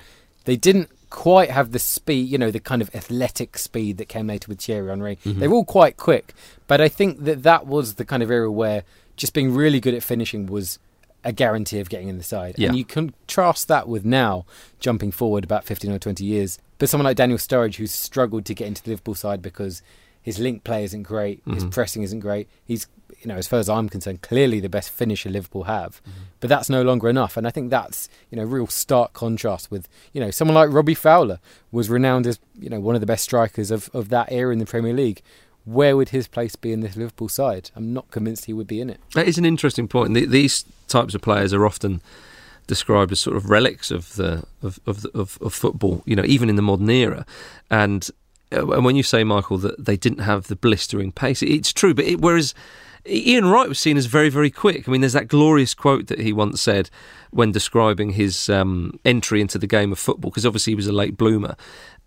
They 0.45 0.55
didn't 0.55 0.89
quite 1.09 1.49
have 1.51 1.71
the 1.71 1.79
speed, 1.79 2.29
you 2.29 2.37
know, 2.37 2.51
the 2.51 2.59
kind 2.59 2.81
of 2.81 2.93
athletic 2.93 3.57
speed 3.57 3.97
that 3.97 4.09
came 4.09 4.27
later 4.27 4.47
with 4.47 4.59
Thierry 4.61 4.89
Henry. 4.89 5.15
Mm-hmm. 5.25 5.39
They 5.39 5.47
were 5.47 5.55
all 5.55 5.65
quite 5.65 5.97
quick, 5.97 6.33
but 6.67 6.79
I 6.81 6.87
think 6.87 7.23
that 7.23 7.43
that 7.43 7.65
was 7.65 7.95
the 7.95 8.05
kind 8.05 8.21
of 8.21 8.29
era 8.29 8.51
where 8.51 8.83
just 9.17 9.33
being 9.33 9.53
really 9.53 9.79
good 9.79 9.93
at 9.93 10.03
finishing 10.03 10.45
was 10.45 10.77
a 11.23 11.33
guarantee 11.33 11.79
of 11.79 11.89
getting 11.89 12.07
in 12.09 12.17
the 12.17 12.23
side. 12.23 12.55
Yeah. 12.57 12.69
And 12.69 12.77
you 12.77 12.85
contrast 12.85 13.67
that 13.67 13.87
with 13.87 14.05
now, 14.05 14.45
jumping 14.79 15.11
forward 15.11 15.43
about 15.43 15.65
15 15.65 15.91
or 15.91 15.99
20 15.99 16.23
years, 16.23 16.59
but 16.77 16.87
someone 16.89 17.05
like 17.05 17.17
Daniel 17.17 17.37
Sturridge 17.39 17.75
who's 17.75 17.91
struggled 17.91 18.45
to 18.45 18.53
get 18.53 18.67
into 18.67 18.81
the 18.83 18.91
Liverpool 18.91 19.15
side 19.15 19.41
because 19.41 19.81
his 20.21 20.39
link 20.39 20.63
play 20.63 20.83
isn't 20.83 21.03
great, 21.03 21.41
his 21.45 21.63
Mm-hmm. 21.63 21.69
pressing 21.69 22.03
isn't 22.03 22.19
great. 22.19 22.47
He's, 22.65 22.87
you 23.21 23.27
know, 23.27 23.35
as 23.35 23.47
far 23.47 23.59
as 23.59 23.67
I'm 23.69 23.89
concerned, 23.89 24.21
clearly 24.21 24.59
the 24.59 24.69
best 24.69 24.91
finisher 24.91 25.29
Liverpool 25.29 25.63
have. 25.63 26.01
Mm-hmm. 26.01 26.21
But 26.39 26.49
that's 26.49 26.69
no 26.69 26.81
longer 26.83 27.09
enough. 27.09 27.35
And 27.37 27.45
I 27.47 27.49
think 27.49 27.69
that's, 27.69 28.07
you 28.29 28.37
know, 28.37 28.43
real 28.43 28.67
stark 28.67 29.13
contrast 29.13 29.69
with, 29.71 29.87
you 30.13 30.21
know, 30.21 30.31
someone 30.31 30.55
like 30.55 30.71
Robbie 30.71 30.93
Fowler 30.93 31.39
was 31.71 31.89
renowned 31.89 32.27
as, 32.27 32.39
you 32.59 32.69
know, 32.69 32.79
one 32.79 32.95
of 32.95 33.01
the 33.01 33.07
best 33.07 33.23
strikers 33.23 33.71
of, 33.71 33.89
of 33.93 34.09
that 34.09 34.31
era 34.31 34.53
in 34.53 34.59
the 34.59 34.65
Premier 34.65 34.93
League. 34.93 35.21
Where 35.65 35.97
would 35.97 36.09
his 36.09 36.27
place 36.27 36.55
be 36.55 36.71
in 36.71 36.79
this 36.79 36.95
Liverpool 36.95 37.29
side? 37.29 37.71
I'm 37.75 37.93
not 37.93 38.09
convinced 38.09 38.45
he 38.45 38.53
would 38.53 38.67
be 38.67 38.79
in 38.81 38.89
it. 38.89 38.99
That 39.13 39.27
is 39.27 39.37
an 39.37 39.45
interesting 39.45 39.87
point. 39.87 40.13
These 40.13 40.63
types 40.87 41.13
of 41.13 41.21
players 41.21 41.53
are 41.53 41.65
often 41.65 42.01
described 42.65 43.11
as 43.11 43.19
sort 43.19 43.35
of 43.35 43.49
relics 43.49 43.91
of 43.91 44.15
the 44.15 44.43
of 44.63 44.79
of, 44.87 45.01
the, 45.01 45.09
of, 45.13 45.37
of 45.41 45.53
football. 45.53 46.01
You 46.05 46.15
know, 46.15 46.23
even 46.25 46.49
in 46.49 46.55
the 46.55 46.61
modern 46.61 46.89
era, 46.89 47.25
and 47.69 48.09
and 48.51 48.85
when 48.85 48.95
you 48.95 49.03
say 49.03 49.23
Michael 49.23 49.57
that 49.59 49.83
they 49.83 49.97
didn't 49.97 50.19
have 50.19 50.47
the 50.47 50.55
blistering 50.55 51.11
pace, 51.11 51.41
it's 51.41 51.73
true. 51.73 51.93
But 51.93 52.05
it, 52.05 52.21
whereas 52.21 52.53
Ian 53.07 53.45
Wright 53.45 53.69
was 53.69 53.79
seen 53.79 53.97
as 53.97 54.05
very 54.05 54.29
very 54.29 54.49
quick. 54.49 54.87
I 54.87 54.91
mean, 54.91 55.01
there's 55.01 55.13
that 55.13 55.27
glorious 55.27 55.73
quote 55.73 56.07
that 56.07 56.19
he 56.19 56.33
once 56.33 56.61
said 56.61 56.89
when 57.31 57.51
describing 57.51 58.11
his 58.11 58.49
um, 58.49 58.99
entry 59.05 59.41
into 59.41 59.57
the 59.57 59.67
game 59.67 59.91
of 59.91 59.99
football, 59.99 60.31
because 60.31 60.45
obviously 60.45 60.71
he 60.71 60.75
was 60.75 60.87
a 60.87 60.91
late 60.93 61.17
bloomer. 61.17 61.55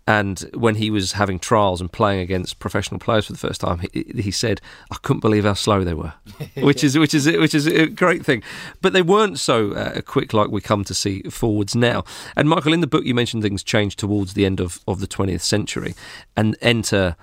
And 0.05 0.39
when 0.53 0.75
he 0.75 0.89
was 0.89 1.13
having 1.13 1.39
trials 1.39 1.79
and 1.79 1.89
playing 1.89 2.19
against 2.19 2.59
professional 2.59 2.99
players 2.99 3.27
for 3.27 3.31
the 3.31 3.39
first 3.39 3.61
time, 3.61 3.79
he, 3.79 4.05
he 4.13 4.31
said, 4.31 4.59
"I 4.91 4.97
couldn't 5.01 5.21
believe 5.21 5.45
how 5.45 5.53
slow 5.53 5.83
they 5.85 5.93
were," 5.93 6.13
which 6.57 6.83
is 6.83 6.97
which 6.97 7.13
is 7.13 7.25
which 7.25 7.55
is 7.55 7.67
a 7.67 7.87
great 7.87 8.25
thing. 8.25 8.43
But 8.81 8.91
they 8.91 9.01
weren't 9.01 9.39
so 9.39 9.71
uh, 9.71 10.01
quick 10.01 10.33
like 10.33 10.49
we 10.49 10.59
come 10.59 10.83
to 10.85 10.93
see 10.93 11.21
forwards 11.23 11.73
now. 11.73 12.03
And 12.35 12.49
Michael, 12.49 12.73
in 12.73 12.81
the 12.81 12.87
book, 12.87 13.05
you 13.05 13.15
mentioned 13.15 13.43
things 13.43 13.63
changed 13.63 13.97
towards 13.97 14.33
the 14.33 14.45
end 14.45 14.59
of, 14.59 14.81
of 14.87 14.99
the 14.99 15.07
20th 15.07 15.41
century, 15.41 15.95
and 16.35 16.57
enter 16.61 17.15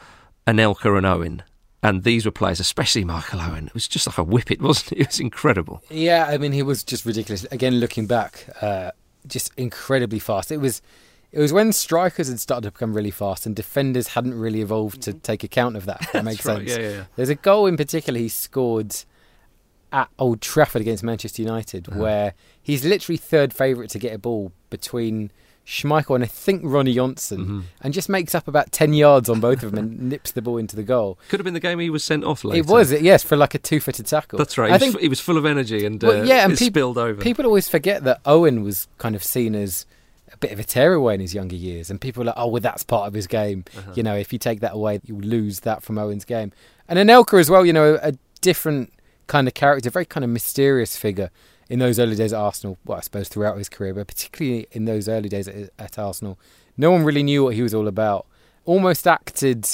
Anelka 0.47 0.97
and 0.97 1.07
Owen. 1.07 1.43
And 1.83 2.03
these 2.05 2.25
were 2.27 2.31
players, 2.31 2.61
especially 2.61 3.05
Michael 3.05 3.41
Owen. 3.41 3.69
It 3.69 3.75
was 3.75 3.89
just 3.89 4.07
like 4.07 4.19
a 4.19 4.25
whippet, 4.25 4.61
wasn't 4.61 4.93
it? 4.93 4.99
It 5.01 5.07
was 5.07 5.21
incredible. 5.21 5.83
Yeah, 5.89 6.27
I 6.27 6.37
mean, 6.37 6.53
he 6.53 6.63
was 6.63 6.85
just 6.85 7.07
ridiculous. 7.07 7.45
Again, 7.51 7.75
looking 7.81 8.07
back, 8.07 8.47
uh, 8.61 8.91
just 9.27 9.53
incredibly 9.57 10.19
fast. 10.19 10.51
It 10.51 10.59
was, 10.59 10.83
it 11.33 11.39
was 11.41 11.53
when 11.53 11.73
strikers 11.73 12.29
had 12.29 12.41
started 12.41 12.63
to 12.69 12.73
become 12.73 12.93
really 12.95 13.11
fast 13.11 13.47
and 13.47 13.55
defenders 13.55 14.09
hadn't 14.09 14.35
really 14.35 14.61
evolved 14.61 15.01
to 15.03 15.13
take 15.13 15.45
account 15.45 15.77
of 15.77 15.87
that. 15.87 16.09
That 16.13 16.25
makes 16.25 16.43
Mm-hmm. 16.43 16.49
right, 16.59 16.69
sense. 16.69 16.81
yeah, 16.83 16.91
yeah. 16.91 17.05
There's 17.17 17.29
a 17.29 17.35
goal 17.37 17.67
in 17.67 17.77
particular 17.77 18.19
he 18.19 18.29
scored 18.29 18.95
at 19.93 20.09
Old 20.19 20.41
Trafford 20.41 20.81
against 20.83 21.03
Manchester 21.03 21.43
United, 21.43 21.89
Uh-huh. 21.89 21.99
where 22.01 22.35
he's 22.63 22.85
literally 22.85 23.17
third 23.17 23.53
favourite 23.53 23.91
to 23.91 23.99
get 23.99 24.15
a 24.15 24.19
ball 24.19 24.53
between 24.71 25.31
Schmeichel 25.67 26.15
and 26.17 26.25
I 26.25 26.27
think 26.27 26.63
Ronnie 26.65 26.95
Johnsen, 26.95 27.39
Mm-hmm. 27.39 27.61
and 27.83 27.95
just 27.95 28.09
makes 28.09 28.35
up 28.35 28.49
about 28.49 28.73
ten 28.73 28.93
yards 28.93 29.29
on 29.29 29.39
both 29.41 29.63
of 29.63 29.71
them 29.73 29.79
and 29.79 30.01
nips 30.09 30.33
the 30.33 30.43
ball 30.43 30.59
into 30.59 30.75
the 30.75 30.83
goal. 30.83 31.19
Could 31.29 31.39
have 31.39 31.45
been 31.45 31.55
the 31.55 31.61
game 31.61 31.79
he 31.79 31.91
was 31.91 32.03
sent 32.03 32.25
off 32.25 32.43
later. 32.45 32.61
It 32.61 32.67
was, 32.67 32.91
yes, 32.93 33.23
for 33.23 33.37
like 33.37 33.55
a 33.55 33.59
two-footed 33.59 34.07
tackle. 34.07 34.39
That's 34.39 34.57
right. 34.59 34.69
He, 34.69 34.73
I 34.73 34.77
was, 34.77 34.81
think 34.83 34.95
f- 34.97 35.01
he 35.03 35.09
was 35.09 35.21
full 35.21 35.37
of 35.37 35.45
energy 35.47 35.85
and, 35.85 36.03
Well, 36.03 36.23
uh, 36.23 36.25
yeah, 36.25 36.45
and 36.45 36.53
it 36.55 36.59
peop- 36.59 36.73
spilled 36.73 36.99
over. 36.99 37.21
People 37.21 37.45
always 37.47 37.69
forget 37.69 38.03
that 38.05 38.21
Owen 38.25 38.63
was 38.65 38.89
kind 38.99 39.15
of 39.15 39.23
seen 39.23 39.55
as 39.55 39.87
a 40.33 40.37
bit 40.37 40.53
of 40.53 40.61
a 40.61 40.65
tearaway 40.65 41.15
in 41.15 41.21
his 41.21 41.35
younger 41.35 41.57
years, 41.57 41.91
and 41.91 42.01
people 42.01 42.23
are 42.23 42.27
like, 42.27 42.35
"Oh, 42.37 42.47
well, 42.49 42.61
that's 42.61 42.85
part 42.85 43.09
of 43.09 43.15
his 43.15 43.27
game." 43.27 43.65
Uh-huh. 43.77 43.93
You 43.95 44.03
know, 44.03 44.17
if 44.17 44.33
you 44.33 44.39
take 44.39 44.61
that 44.61 44.75
away, 44.75 45.01
you 45.05 45.19
lose 45.19 45.61
that 45.61 45.83
from 45.83 45.99
Owen's 45.99 46.25
game. 46.25 46.53
And 46.89 46.99
Anelka 46.99 47.39
as 47.39 47.51
well, 47.51 47.65
you 47.65 47.73
know, 47.73 47.99
a 48.03 48.13
different 48.41 48.93
kind 49.27 49.47
of 49.47 49.55
character, 49.55 49.91
very 49.91 50.05
kind 50.05 50.25
of 50.25 50.31
mysterious 50.31 50.97
figure 50.97 51.31
in 51.69 51.79
those 51.79 51.99
early 51.99 52.17
days 52.17 52.33
at 52.33 52.39
Arsenal. 52.39 52.79
Well, 52.85 52.99
I 52.99 53.01
suppose 53.01 53.29
throughout 53.29 53.57
his 53.57 53.69
career, 53.69 53.95
but 53.95 54.09
particularly 54.09 54.67
in 54.73 54.87
those 54.87 55.09
early 55.09 55.29
days 55.29 55.47
at, 55.47 55.71
at 55.79 55.99
Arsenal, 55.99 56.39
no 56.77 56.91
one 56.91 57.05
really 57.05 57.23
knew 57.23 57.45
what 57.45 57.55
he 57.55 57.63
was 57.63 57.73
all 57.73 57.87
about. 57.87 58.27
Almost 58.65 59.07
acted 59.07 59.67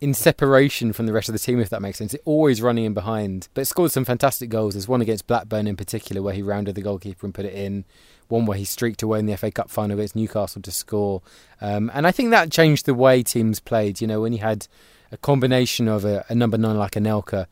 in 0.00 0.14
separation 0.14 0.92
from 0.92 1.06
the 1.06 1.12
rest 1.12 1.28
of 1.28 1.32
the 1.32 1.38
team, 1.38 1.60
if 1.60 1.70
that 1.70 1.80
makes 1.80 1.98
sense. 1.98 2.14
Always 2.24 2.60
running 2.60 2.84
in 2.84 2.94
behind, 2.94 3.48
but 3.54 3.66
scored 3.66 3.92
some 3.92 4.04
fantastic 4.04 4.48
goals. 4.48 4.74
There's 4.74 4.88
one 4.88 5.00
against 5.00 5.26
Blackburn 5.26 5.66
in 5.66 5.76
particular 5.76 6.22
where 6.22 6.34
he 6.34 6.42
rounded 6.42 6.74
the 6.74 6.82
goalkeeper 6.82 7.26
and 7.26 7.32
put 7.34 7.44
it 7.44 7.54
in. 7.54 7.84
One 8.32 8.46
where 8.46 8.56
he 8.56 8.64
streaked 8.64 9.02
away 9.02 9.18
in 9.18 9.26
the 9.26 9.36
FA 9.36 9.50
Cup 9.50 9.70
final 9.70 9.98
against 9.98 10.16
Newcastle 10.16 10.62
to 10.62 10.70
score. 10.70 11.20
Um, 11.60 11.90
and 11.92 12.06
I 12.06 12.12
think 12.12 12.30
that 12.30 12.50
changed 12.50 12.86
the 12.86 12.94
way 12.94 13.22
teams 13.22 13.60
played. 13.60 14.00
You 14.00 14.06
know, 14.06 14.22
when 14.22 14.32
you 14.32 14.38
had 14.38 14.66
a 15.10 15.18
combination 15.18 15.86
of 15.86 16.06
a, 16.06 16.24
a 16.30 16.34
number 16.34 16.56
nine 16.56 16.78
like 16.78 16.92
Anelka 16.92 17.46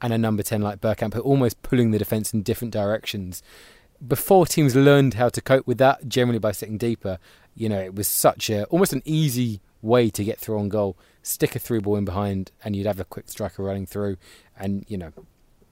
and 0.00 0.12
a 0.12 0.18
number 0.18 0.42
10 0.42 0.62
like 0.62 0.80
Bergkamp, 0.80 1.20
almost 1.22 1.62
pulling 1.62 1.90
the 1.90 1.98
defence 1.98 2.32
in 2.32 2.42
different 2.42 2.72
directions. 2.72 3.42
Before 4.04 4.46
teams 4.46 4.74
learned 4.74 5.14
how 5.14 5.28
to 5.28 5.40
cope 5.42 5.66
with 5.66 5.76
that, 5.78 6.08
generally 6.08 6.38
by 6.38 6.52
sitting 6.52 6.78
deeper, 6.78 7.18
you 7.54 7.68
know, 7.68 7.78
it 7.78 7.94
was 7.94 8.08
such 8.08 8.48
a 8.48 8.64
almost 8.64 8.94
an 8.94 9.02
easy 9.04 9.60
way 9.82 10.08
to 10.08 10.24
get 10.24 10.38
through 10.38 10.58
on 10.58 10.70
goal. 10.70 10.96
Stick 11.22 11.54
a 11.54 11.58
through 11.58 11.82
ball 11.82 11.96
in 11.96 12.06
behind, 12.06 12.50
and 12.64 12.74
you'd 12.74 12.86
have 12.86 12.98
a 12.98 13.04
quick 13.04 13.28
striker 13.28 13.62
running 13.62 13.86
through. 13.86 14.16
And 14.58 14.84
you 14.88 14.96
know, 14.96 15.12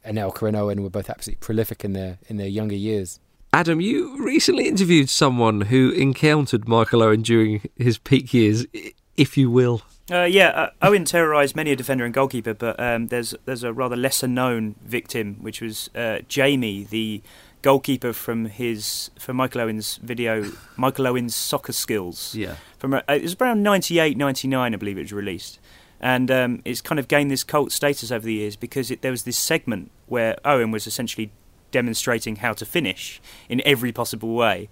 Anelka 0.06 0.46
and 0.46 0.56
Owen 0.56 0.82
were 0.82 0.90
both 0.90 1.10
absolutely 1.10 1.40
prolific 1.40 1.84
in 1.84 1.94
their 1.94 2.18
in 2.28 2.36
their 2.36 2.46
younger 2.46 2.76
years. 2.76 3.18
Adam, 3.52 3.80
you 3.80 4.16
recently 4.24 4.68
interviewed 4.68 5.10
someone 5.10 5.62
who 5.62 5.90
encountered 5.90 6.68
Michael 6.68 7.02
Owen 7.02 7.22
during 7.22 7.68
his 7.76 7.98
peak 7.98 8.32
years, 8.32 8.64
if 9.16 9.36
you 9.36 9.50
will. 9.50 9.82
Uh, 10.10 10.22
yeah, 10.22 10.48
uh, 10.48 10.70
Owen 10.82 11.04
terrorised 11.04 11.56
many 11.56 11.72
a 11.72 11.76
defender 11.76 12.04
and 12.04 12.14
goalkeeper, 12.14 12.54
but 12.54 12.78
um, 12.78 13.08
there's 13.08 13.34
there's 13.44 13.64
a 13.64 13.72
rather 13.72 13.96
lesser 13.96 14.28
known 14.28 14.76
victim, 14.84 15.36
which 15.40 15.60
was 15.60 15.90
uh, 15.94 16.18
Jamie, 16.28 16.84
the 16.84 17.22
goalkeeper 17.62 18.12
from 18.12 18.46
his 18.46 19.10
from 19.18 19.36
Michael 19.36 19.62
Owen's 19.62 19.96
video, 19.96 20.52
Michael 20.76 21.08
Owen's 21.08 21.34
soccer 21.34 21.72
skills. 21.72 22.34
Yeah. 22.34 22.56
From 22.78 22.94
uh, 22.94 23.02
it 23.08 23.22
was 23.22 23.36
around 23.40 23.62
98, 23.62 24.16
99, 24.16 24.74
I 24.74 24.76
believe 24.76 24.96
it 24.98 25.02
was 25.02 25.12
released, 25.12 25.58
and 26.00 26.30
um, 26.30 26.62
it's 26.64 26.80
kind 26.80 26.98
of 26.98 27.08
gained 27.08 27.30
this 27.30 27.44
cult 27.44 27.72
status 27.72 28.10
over 28.12 28.24
the 28.24 28.34
years 28.34 28.56
because 28.56 28.90
it, 28.90 29.02
there 29.02 29.12
was 29.12 29.24
this 29.24 29.38
segment 29.38 29.90
where 30.06 30.36
Owen 30.44 30.70
was 30.70 30.86
essentially 30.86 31.30
demonstrating 31.70 32.36
how 32.36 32.52
to 32.54 32.64
finish 32.66 33.20
in 33.48 33.62
every 33.64 33.92
possible 33.92 34.34
way, 34.34 34.68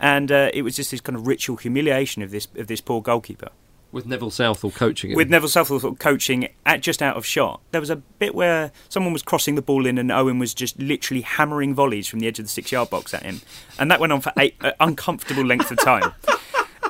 and 0.00 0.30
uh, 0.32 0.50
it 0.54 0.62
was 0.62 0.76
just 0.76 0.90
this 0.90 1.00
kind 1.00 1.16
of 1.16 1.26
ritual 1.26 1.56
humiliation 1.56 2.22
of 2.22 2.30
this 2.30 2.48
of 2.56 2.66
this 2.66 2.80
poor 2.80 3.00
goalkeeper 3.02 3.50
With 3.92 4.06
Neville 4.06 4.30
Southall 4.30 4.70
coaching 4.70 5.10
him. 5.10 5.16
with 5.16 5.28
Neville 5.30 5.48
Southall 5.48 5.94
coaching 5.96 6.48
at 6.64 6.80
just 6.80 7.02
out 7.02 7.16
of 7.16 7.26
shot. 7.26 7.60
There 7.72 7.80
was 7.80 7.90
a 7.90 7.96
bit 7.96 8.34
where 8.34 8.70
someone 8.88 9.12
was 9.12 9.22
crossing 9.22 9.56
the 9.56 9.62
ball 9.62 9.84
in, 9.86 9.98
and 9.98 10.10
Owen 10.12 10.38
was 10.38 10.54
just 10.54 10.78
literally 10.78 11.22
hammering 11.22 11.74
volleys 11.74 12.06
from 12.06 12.20
the 12.20 12.26
edge 12.28 12.38
of 12.38 12.44
the 12.44 12.50
six-yard 12.50 12.88
box 12.90 13.12
at 13.14 13.22
him, 13.24 13.40
and 13.78 13.90
that 13.90 13.98
went 14.00 14.12
on 14.12 14.20
for 14.20 14.32
eight 14.38 14.54
uh, 14.60 14.72
uncomfortable 14.80 15.44
length 15.44 15.70
of 15.70 15.78
time. 15.78 16.12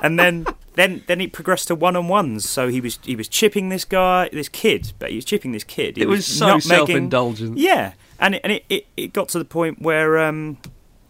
And 0.03 0.17
then, 0.17 0.47
then, 0.73 1.03
then 1.05 1.21
it 1.21 1.31
progressed 1.31 1.67
to 1.67 1.75
one-on-ones. 1.75 2.49
So 2.49 2.69
he 2.69 2.81
was 2.81 2.97
he 3.03 3.15
was 3.15 3.27
chipping 3.27 3.69
this 3.69 3.85
guy, 3.85 4.29
this 4.33 4.49
kid, 4.49 4.93
but 4.97 5.11
he 5.11 5.15
was 5.17 5.25
chipping 5.25 5.51
this 5.51 5.63
kid. 5.63 5.95
He 5.97 6.01
it 6.01 6.07
was 6.07 6.25
so 6.25 6.47
nutmegging- 6.55 6.61
self-indulgent. 6.63 7.57
yeah, 7.59 7.93
and 8.21 8.35
it, 8.35 8.41
and 8.43 8.53
it, 8.53 8.65
it, 8.69 8.85
it 8.95 9.13
got 9.13 9.27
to 9.29 9.39
the 9.39 9.45
point 9.45 9.81
where 9.81 10.17
um, 10.19 10.57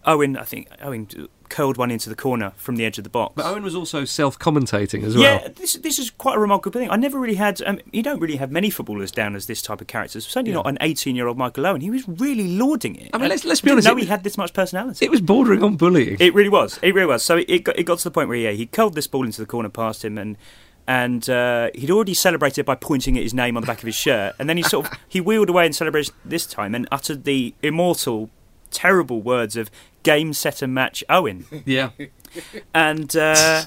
Owen, 0.05 0.35
I 0.37 0.43
think 0.43 0.67
Owen 0.81 1.07
curled 1.49 1.75
one 1.75 1.91
into 1.91 2.07
the 2.07 2.15
corner 2.15 2.53
from 2.55 2.77
the 2.77 2.85
edge 2.85 2.97
of 2.97 3.03
the 3.03 3.09
box. 3.09 3.33
But 3.35 3.45
Owen 3.45 3.61
was 3.61 3.75
also 3.75 4.05
self-commentating 4.05 5.03
as 5.03 5.15
well. 5.15 5.23
Yeah, 5.23 5.49
this 5.49 5.73
this 5.73 5.99
is 5.99 6.09
quite 6.09 6.37
a 6.37 6.39
remarkable 6.39 6.79
thing. 6.79 6.89
I 6.89 6.95
never 6.95 7.19
really 7.19 7.35
had. 7.35 7.61
Um, 7.63 7.79
you 7.91 8.01
don't 8.01 8.19
really 8.21 8.37
have 8.37 8.51
many 8.51 8.69
footballers 8.69 9.11
down 9.11 9.35
as 9.35 9.47
this 9.47 9.61
type 9.61 9.81
of 9.81 9.87
characters. 9.87 10.25
Certainly 10.25 10.53
not 10.53 10.65
an 10.67 10.77
18 10.79 11.15
year 11.15 11.27
old 11.27 11.37
Michael 11.37 11.67
Owen. 11.67 11.81
He 11.81 11.89
was 11.89 12.07
really 12.07 12.57
lauding 12.57 12.95
it. 12.95 13.09
I 13.13 13.17
mean, 13.17 13.29
let's- 13.29 13.43
let's 13.43 13.59
be 13.61 13.69
honest, 13.69 13.87
No, 13.87 13.95
he 13.97 14.05
had 14.05 14.23
this 14.23 14.37
much 14.37 14.53
personality. 14.53 15.05
It 15.05 15.11
was 15.11 15.19
bordering 15.21 15.61
on 15.61 15.75
bullying. 15.75 16.17
It 16.19 16.33
really 16.33 16.49
was. 16.49 16.79
It 16.81 16.93
really 16.95 17.07
was. 17.07 17.21
So 17.23 17.37
it, 17.37 17.49
it 17.49 17.59
got 17.65 17.77
it 17.77 17.83
got 17.83 17.97
to 17.99 18.03
the 18.05 18.11
point 18.11 18.29
where 18.29 18.37
yeah, 18.37 18.51
he 18.51 18.65
curled 18.65 18.93
this 18.95 19.07
ball 19.07 19.25
into 19.25 19.41
the 19.41 19.47
corner 19.47 19.69
past 19.69 20.03
him 20.05 20.17
and. 20.17 20.37
And 20.87 21.29
uh, 21.29 21.69
he'd 21.73 21.91
already 21.91 22.13
celebrated 22.13 22.65
by 22.65 22.75
pointing 22.75 23.17
at 23.17 23.23
his 23.23 23.33
name 23.33 23.55
on 23.55 23.61
the 23.61 23.67
back 23.67 23.79
of 23.79 23.85
his 23.85 23.95
shirt, 23.95 24.35
and 24.39 24.49
then 24.49 24.57
he 24.57 24.63
sort 24.63 24.87
of 24.87 24.99
he 25.07 25.21
wheeled 25.21 25.49
away 25.49 25.65
and 25.65 25.75
celebrated 25.75 26.13
this 26.25 26.45
time 26.45 26.75
and 26.75 26.87
uttered 26.91 27.23
the 27.23 27.53
immortal, 27.61 28.29
terrible 28.71 29.21
words 29.21 29.55
of 29.55 29.69
"game, 30.03 30.33
set, 30.33 30.61
and 30.61 30.73
match." 30.73 31.03
Owen, 31.07 31.45
yeah. 31.65 31.91
and 32.73 33.15
uh, 33.15 33.63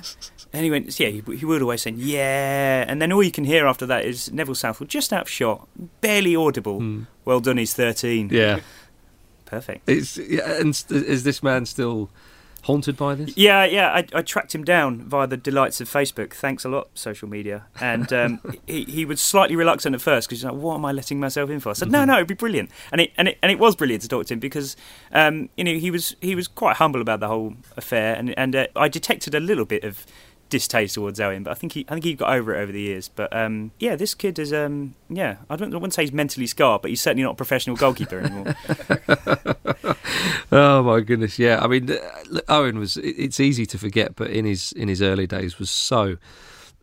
and 0.55 0.65
he 0.65 0.71
went, 0.71 1.01
yeah, 1.01 1.09
he, 1.09 1.21
he 1.37 1.45
wheeled 1.45 1.63
away 1.63 1.77
saying, 1.77 1.97
yeah. 1.99 2.85
And 2.87 3.03
then 3.03 3.11
all 3.13 3.25
you 3.25 3.33
can 3.33 3.43
hear 3.43 3.67
after 3.67 3.87
that 3.87 4.05
is 4.05 4.33
Neville 4.33 4.55
Southall 4.55 4.87
just 4.87 5.13
out 5.13 5.23
of 5.23 5.29
shot, 5.29 5.69
barely 6.01 6.37
audible. 6.37 7.07
Well 7.25 7.41
done, 7.41 7.57
he's 7.57 7.75
13. 7.75 8.29
Hmm. 8.29 8.35
Yeah. 8.35 8.61
Perfect. 9.47 9.89
It's 9.89 10.17
yeah, 10.17 10.61
and 10.61 10.75
st- 10.75 11.05
is 11.05 11.25
this 11.25 11.43
man 11.43 11.67
still 11.67 12.09
haunted 12.65 12.97
by 12.97 13.15
this? 13.15 13.37
Yeah, 13.37 13.65
yeah, 13.65 13.89
I, 13.89 14.07
I 14.13 14.23
tracked 14.23 14.55
him 14.55 14.65
down 14.65 15.03
via 15.03 15.27
the 15.27 15.37
delights 15.37 15.81
of 15.81 15.89
Facebook. 15.89 16.33
Thanks 16.33 16.65
a 16.65 16.69
lot, 16.69 16.89
social 16.95 17.29
media. 17.29 17.67
And 17.81 18.13
um, 18.13 18.41
he, 18.67 18.85
he 18.85 19.05
was 19.05 19.21
slightly 19.21 19.57
reluctant 19.57 19.95
at 19.95 20.01
first 20.01 20.29
because 20.29 20.41
he's 20.41 20.45
like, 20.45 20.55
"What 20.55 20.75
am 20.77 20.85
I 20.85 20.93
letting 20.93 21.21
myself 21.21 21.51
in 21.51 21.61
for?" 21.61 21.71
I 21.71 21.75
said, 21.75 21.91
"No, 21.91 22.05
no, 22.05 22.17
it'd 22.17 22.27
be 22.27 22.35
brilliant." 22.35 22.71
And 22.93 23.01
it 23.01 23.13
and 23.17 23.29
it 23.29 23.39
and 23.43 23.53
it 23.53 23.59
was 23.59 23.77
brilliant 23.77 24.03
to 24.03 24.09
talk 24.09 24.27
to 24.27 24.35
him 24.35 24.41
because 24.41 24.77
um, 25.13 25.49
you 25.57 25.65
know 25.65 25.75
he 25.75 25.91
was 25.91 26.17
he 26.21 26.35
was 26.35 26.49
quite 26.49 26.77
humble 26.77 27.01
about 27.01 27.21
the 27.21 27.29
whole 27.29 27.55
affair, 27.77 28.15
and 28.15 28.37
and 28.39 28.57
uh, 28.57 28.67
I 28.77 28.89
detected 28.89 29.35
a 29.35 29.41
little 29.41 29.65
bit 29.65 29.85
of 29.85 30.07
distaste 30.51 30.95
towards 30.95 31.19
Owen, 31.21 31.43
but 31.43 31.51
I 31.51 31.55
think 31.55 31.73
he 31.73 31.85
I 31.89 31.93
think 31.95 32.05
he 32.05 32.15
got 32.15 32.33
over 32.33 32.55
it 32.55 32.63
over 32.63 32.71
the 32.73 32.81
years. 32.81 33.09
But 33.09 33.35
um, 33.37 33.73
yeah, 33.79 33.97
this 33.97 34.15
kid 34.15 34.39
is 34.39 34.53
um, 34.53 34.95
yeah, 35.09 35.37
I 35.51 35.57
don't 35.57 35.73
I 35.73 35.77
wouldn't 35.77 35.95
say 35.95 36.03
he's 36.03 36.13
mentally 36.13 36.47
scarred, 36.47 36.83
but 36.83 36.91
he's 36.91 37.01
certainly 37.01 37.23
not 37.25 37.33
a 37.33 37.37
professional 37.37 37.77
goalkeeper 37.77 38.21
anymore. 38.21 38.55
Oh 40.53 40.83
my 40.85 41.01
goodness, 41.01 41.39
yeah. 41.39 41.59
I 41.61 41.67
mean, 41.67 41.91
uh, 41.91 42.41
Owen 42.49 42.79
was. 42.79 42.97
it- 42.97 43.17
It's 43.19 43.41
easy 43.41 43.67
to 43.67 43.79
forget, 43.79 44.15
but 44.15 44.31
in 44.31 44.45
his 44.45 44.73
in 44.73 44.89
his 44.89 45.03
early 45.03 45.27
days 45.27 45.59
was 45.59 45.71
so 45.71 46.17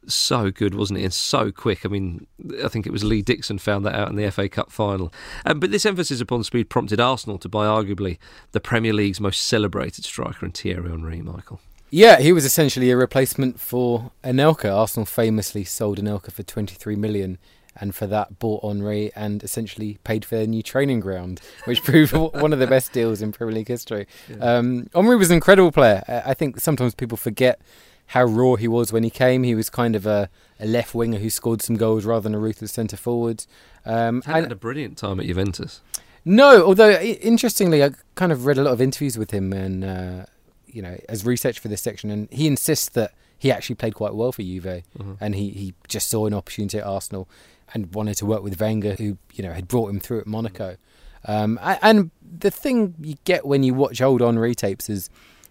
so 0.07 0.49
good, 0.51 0.73
wasn't 0.73 0.97
he? 0.99 1.05
And 1.05 1.13
so 1.13 1.51
quick. 1.51 1.85
I 1.85 1.89
mean, 1.89 2.25
I 2.63 2.67
think 2.67 2.85
it 2.87 2.91
was 2.91 3.03
Lee 3.03 3.21
Dixon 3.21 3.59
found 3.59 3.85
that 3.85 3.95
out 3.95 4.09
in 4.09 4.15
the 4.15 4.29
FA 4.31 4.49
Cup 4.49 4.71
final. 4.71 5.13
Um, 5.45 5.59
but 5.59 5.71
this 5.71 5.85
emphasis 5.85 6.19
upon 6.19 6.43
speed 6.43 6.69
prompted 6.69 6.99
Arsenal 6.99 7.37
to 7.37 7.47
buy 7.47 7.65
arguably 7.65 8.17
the 8.51 8.59
Premier 8.59 8.93
League's 8.93 9.21
most 9.21 9.41
celebrated 9.45 10.03
striker 10.03 10.45
in 10.45 10.51
Thierry 10.51 10.89
Henry. 10.89 11.21
Michael. 11.21 11.61
Yeah, 11.93 12.19
he 12.19 12.31
was 12.31 12.45
essentially 12.45 12.89
a 12.89 12.95
replacement 12.95 13.59
for 13.59 14.11
Anelka. 14.23 14.73
Arsenal 14.73 15.05
famously 15.05 15.65
sold 15.65 15.99
Anelka 15.99 16.31
for 16.31 16.41
23 16.41 16.95
million 16.95 17.37
and 17.75 17.93
for 17.93 18.07
that 18.07 18.39
bought 18.39 18.63
Henry 18.63 19.11
and 19.13 19.43
essentially 19.43 19.97
paid 20.05 20.23
for 20.23 20.35
their 20.35 20.47
new 20.47 20.63
training 20.63 21.01
ground, 21.01 21.41
which 21.65 21.83
proved 21.83 22.13
one 22.13 22.53
of 22.53 22.59
the 22.59 22.67
best 22.67 22.93
deals 22.93 23.21
in 23.21 23.33
Premier 23.33 23.55
League 23.55 23.67
history. 23.67 24.07
Um, 24.39 24.89
Henry 24.93 25.17
was 25.17 25.29
an 25.29 25.35
incredible 25.35 25.71
player. 25.71 26.01
I 26.07 26.33
think 26.33 26.61
sometimes 26.61 26.95
people 26.95 27.17
forget 27.17 27.59
how 28.07 28.23
raw 28.23 28.55
he 28.55 28.69
was 28.69 28.93
when 28.93 29.03
he 29.03 29.09
came. 29.09 29.43
He 29.43 29.55
was 29.55 29.69
kind 29.69 29.95
of 29.95 30.05
a, 30.05 30.29
a 30.61 30.65
left 30.65 30.95
winger 30.95 31.17
who 31.19 31.29
scored 31.29 31.61
some 31.61 31.75
goals 31.75 32.05
rather 32.05 32.23
than 32.23 32.35
a 32.35 32.39
ruthless 32.39 32.71
centre 32.71 32.97
forward. 32.97 33.45
Um, 33.85 34.21
Had 34.21 34.43
had 34.43 34.51
a 34.51 34.55
brilliant 34.55 34.97
time 34.97 35.19
at 35.19 35.25
Juventus. 35.25 35.81
no, 36.23 36.65
although 36.65 36.91
interestingly, 36.99 37.83
I 37.83 37.91
kind 38.15 38.31
of 38.31 38.45
read 38.45 38.57
a 38.57 38.63
lot 38.63 38.71
of 38.71 38.81
interviews 38.81 39.17
with 39.17 39.31
him 39.31 39.51
and 39.53 39.83
uh, 39.83 40.25
you 40.71 40.81
know 40.81 40.97
as 41.09 41.25
research 41.25 41.59
for 41.59 41.67
this 41.67 41.81
section, 41.81 42.09
and 42.09 42.27
he 42.31 42.47
insists 42.47 42.89
that 42.89 43.13
he 43.37 43.51
actually 43.51 43.75
played 43.75 43.95
quite 43.95 44.13
well 44.13 44.31
for 44.31 44.43
Juve, 44.43 44.83
and 45.19 45.35
he, 45.35 45.49
he 45.49 45.73
just 45.87 46.09
saw 46.09 46.25
an 46.27 46.33
opportunity 46.33 46.77
at 46.77 46.85
Arsenal 46.85 47.27
and 47.73 47.93
wanted 47.95 48.15
to 48.17 48.25
work 48.25 48.43
with 48.43 48.59
Wenger, 48.59 48.95
who 48.95 49.17
you 49.33 49.43
know 49.43 49.53
had 49.53 49.67
brought 49.67 49.89
him 49.89 49.99
through 49.99 50.19
at 50.19 50.27
Monaco. 50.27 50.77
Um, 51.25 51.59
and 51.61 52.11
the 52.21 52.51
thing 52.51 52.95
you 52.99 53.15
get 53.25 53.45
when 53.45 53.63
you 53.63 53.73
watch 53.73 54.01
old 54.01 54.21
Henry 54.21 54.55
tapes 54.55 54.89
is 54.89 55.09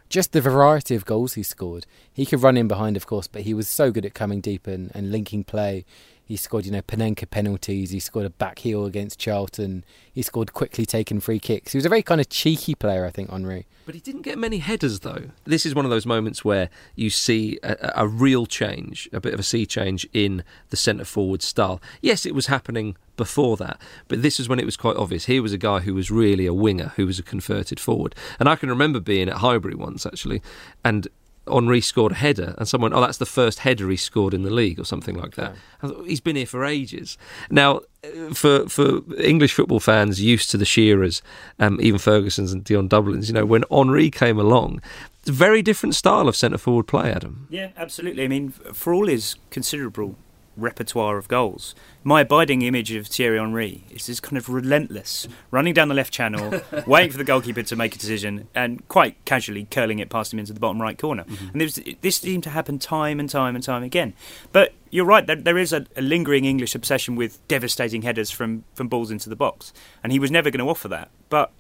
just 0.08 0.32
the 0.32 0.40
variety 0.40 0.94
of 0.96 1.04
goals 1.04 1.34
he 1.34 1.42
scored. 1.42 1.86
He 2.12 2.26
could 2.26 2.42
run 2.42 2.56
in 2.56 2.66
behind, 2.66 2.96
of 2.96 3.06
course, 3.06 3.28
but 3.28 3.42
he 3.42 3.54
was 3.54 3.68
so 3.68 3.92
good 3.92 4.04
at 4.04 4.12
coming 4.12 4.40
deep 4.40 4.66
and, 4.66 4.90
and 4.94 5.12
linking 5.12 5.44
play. 5.44 5.84
He 6.30 6.36
scored, 6.36 6.64
you 6.64 6.70
know, 6.70 6.80
Panenka 6.80 7.28
penalties. 7.28 7.90
He 7.90 7.98
scored 7.98 8.24
a 8.24 8.30
back 8.30 8.60
heel 8.60 8.86
against 8.86 9.18
Charlton. 9.18 9.82
He 10.12 10.22
scored 10.22 10.52
quickly 10.52 10.86
taken 10.86 11.18
free 11.18 11.40
kicks. 11.40 11.72
He 11.72 11.78
was 11.78 11.84
a 11.84 11.88
very 11.88 12.04
kind 12.04 12.20
of 12.20 12.28
cheeky 12.28 12.76
player, 12.76 13.04
I 13.04 13.10
think, 13.10 13.30
Henry. 13.30 13.66
But 13.84 13.96
he 13.96 14.00
didn't 14.00 14.22
get 14.22 14.38
many 14.38 14.58
headers, 14.58 15.00
though. 15.00 15.30
This 15.44 15.66
is 15.66 15.74
one 15.74 15.84
of 15.84 15.90
those 15.90 16.06
moments 16.06 16.44
where 16.44 16.70
you 16.94 17.10
see 17.10 17.58
a, 17.64 17.94
a 17.96 18.06
real 18.06 18.46
change, 18.46 19.08
a 19.12 19.18
bit 19.18 19.34
of 19.34 19.40
a 19.40 19.42
sea 19.42 19.66
change 19.66 20.06
in 20.12 20.44
the 20.68 20.76
centre 20.76 21.04
forward 21.04 21.42
style. 21.42 21.82
Yes, 22.00 22.24
it 22.24 22.32
was 22.32 22.46
happening 22.46 22.96
before 23.16 23.56
that, 23.56 23.80
but 24.06 24.22
this 24.22 24.38
is 24.38 24.48
when 24.48 24.60
it 24.60 24.64
was 24.64 24.76
quite 24.76 24.96
obvious. 24.96 25.26
Here 25.26 25.42
was 25.42 25.52
a 25.52 25.58
guy 25.58 25.80
who 25.80 25.94
was 25.94 26.12
really 26.12 26.46
a 26.46 26.54
winger, 26.54 26.92
who 26.94 27.06
was 27.06 27.18
a 27.18 27.24
converted 27.24 27.80
forward. 27.80 28.14
And 28.38 28.48
I 28.48 28.54
can 28.54 28.68
remember 28.68 29.00
being 29.00 29.28
at 29.28 29.38
Highbury 29.38 29.74
once, 29.74 30.06
actually, 30.06 30.42
and 30.84 31.08
Henry 31.48 31.80
scored 31.80 32.12
a 32.12 32.16
header, 32.16 32.54
and 32.58 32.68
someone, 32.68 32.92
oh, 32.92 33.00
that's 33.00 33.18
the 33.18 33.26
first 33.26 33.60
header 33.60 33.88
he 33.90 33.96
scored 33.96 34.34
in 34.34 34.42
the 34.42 34.50
league, 34.50 34.78
or 34.78 34.84
something 34.84 35.16
like 35.16 35.34
that. 35.36 35.54
Thought, 35.80 36.06
He's 36.06 36.20
been 36.20 36.36
here 36.36 36.46
for 36.46 36.64
ages. 36.64 37.18
Now, 37.50 37.80
for 38.32 38.68
for 38.68 39.00
English 39.18 39.54
football 39.54 39.80
fans 39.80 40.20
used 40.20 40.50
to 40.50 40.56
the 40.56 40.64
Shearers, 40.64 41.22
um, 41.58 41.78
even 41.80 41.98
Ferguson's 41.98 42.52
and 42.52 42.64
Dion 42.64 42.88
Dublin's, 42.88 43.28
you 43.28 43.34
know, 43.34 43.44
when 43.44 43.64
Henry 43.70 44.10
came 44.10 44.38
along, 44.38 44.80
it's 45.20 45.30
a 45.30 45.32
very 45.32 45.62
different 45.62 45.94
style 45.94 46.28
of 46.28 46.36
centre 46.36 46.58
forward 46.58 46.86
play, 46.86 47.12
Adam. 47.12 47.46
Yeah, 47.50 47.70
absolutely. 47.76 48.24
I 48.24 48.28
mean, 48.28 48.50
for 48.50 48.94
all 48.94 49.06
his 49.06 49.36
considerable 49.50 50.16
repertoire 50.56 51.16
of 51.16 51.28
goals, 51.28 51.74
my 52.02 52.22
abiding 52.22 52.62
image 52.62 52.92
of 52.92 53.06
Thierry 53.06 53.38
Henry 53.38 53.84
is 53.90 54.06
this 54.06 54.20
kind 54.20 54.36
of 54.36 54.48
relentless 54.48 55.28
running 55.50 55.74
down 55.74 55.88
the 55.88 55.94
left 55.94 56.12
channel, 56.12 56.60
waiting 56.86 57.10
for 57.10 57.18
the 57.18 57.24
goalkeeper 57.24 57.62
to 57.62 57.76
make 57.76 57.94
a 57.94 57.98
decision, 57.98 58.48
and 58.54 58.86
quite 58.88 59.22
casually 59.24 59.66
curling 59.70 59.98
it 59.98 60.10
past 60.10 60.32
him 60.32 60.38
into 60.38 60.52
the 60.52 60.60
bottom 60.60 60.80
right 60.80 60.98
corner. 60.98 61.24
Mm-hmm. 61.24 61.48
And 61.52 61.60
there's, 61.60 61.78
this 62.00 62.16
seemed 62.16 62.44
to 62.44 62.50
happen 62.50 62.78
time 62.78 63.20
and 63.20 63.28
time 63.28 63.54
and 63.54 63.64
time 63.64 63.82
again. 63.82 64.14
But 64.52 64.72
you're 64.90 65.04
right, 65.04 65.26
there, 65.26 65.36
there 65.36 65.58
is 65.58 65.72
a, 65.72 65.86
a 65.96 66.02
lingering 66.02 66.44
English 66.44 66.74
obsession 66.74 67.16
with 67.16 67.46
devastating 67.48 68.02
headers 68.02 68.30
from, 68.30 68.64
from 68.74 68.88
balls 68.88 69.10
into 69.10 69.28
the 69.28 69.36
box, 69.36 69.72
and 70.02 70.12
he 70.12 70.18
was 70.18 70.30
never 70.30 70.50
going 70.50 70.64
to 70.64 70.70
offer 70.70 70.88
that. 70.88 71.10
But 71.28 71.52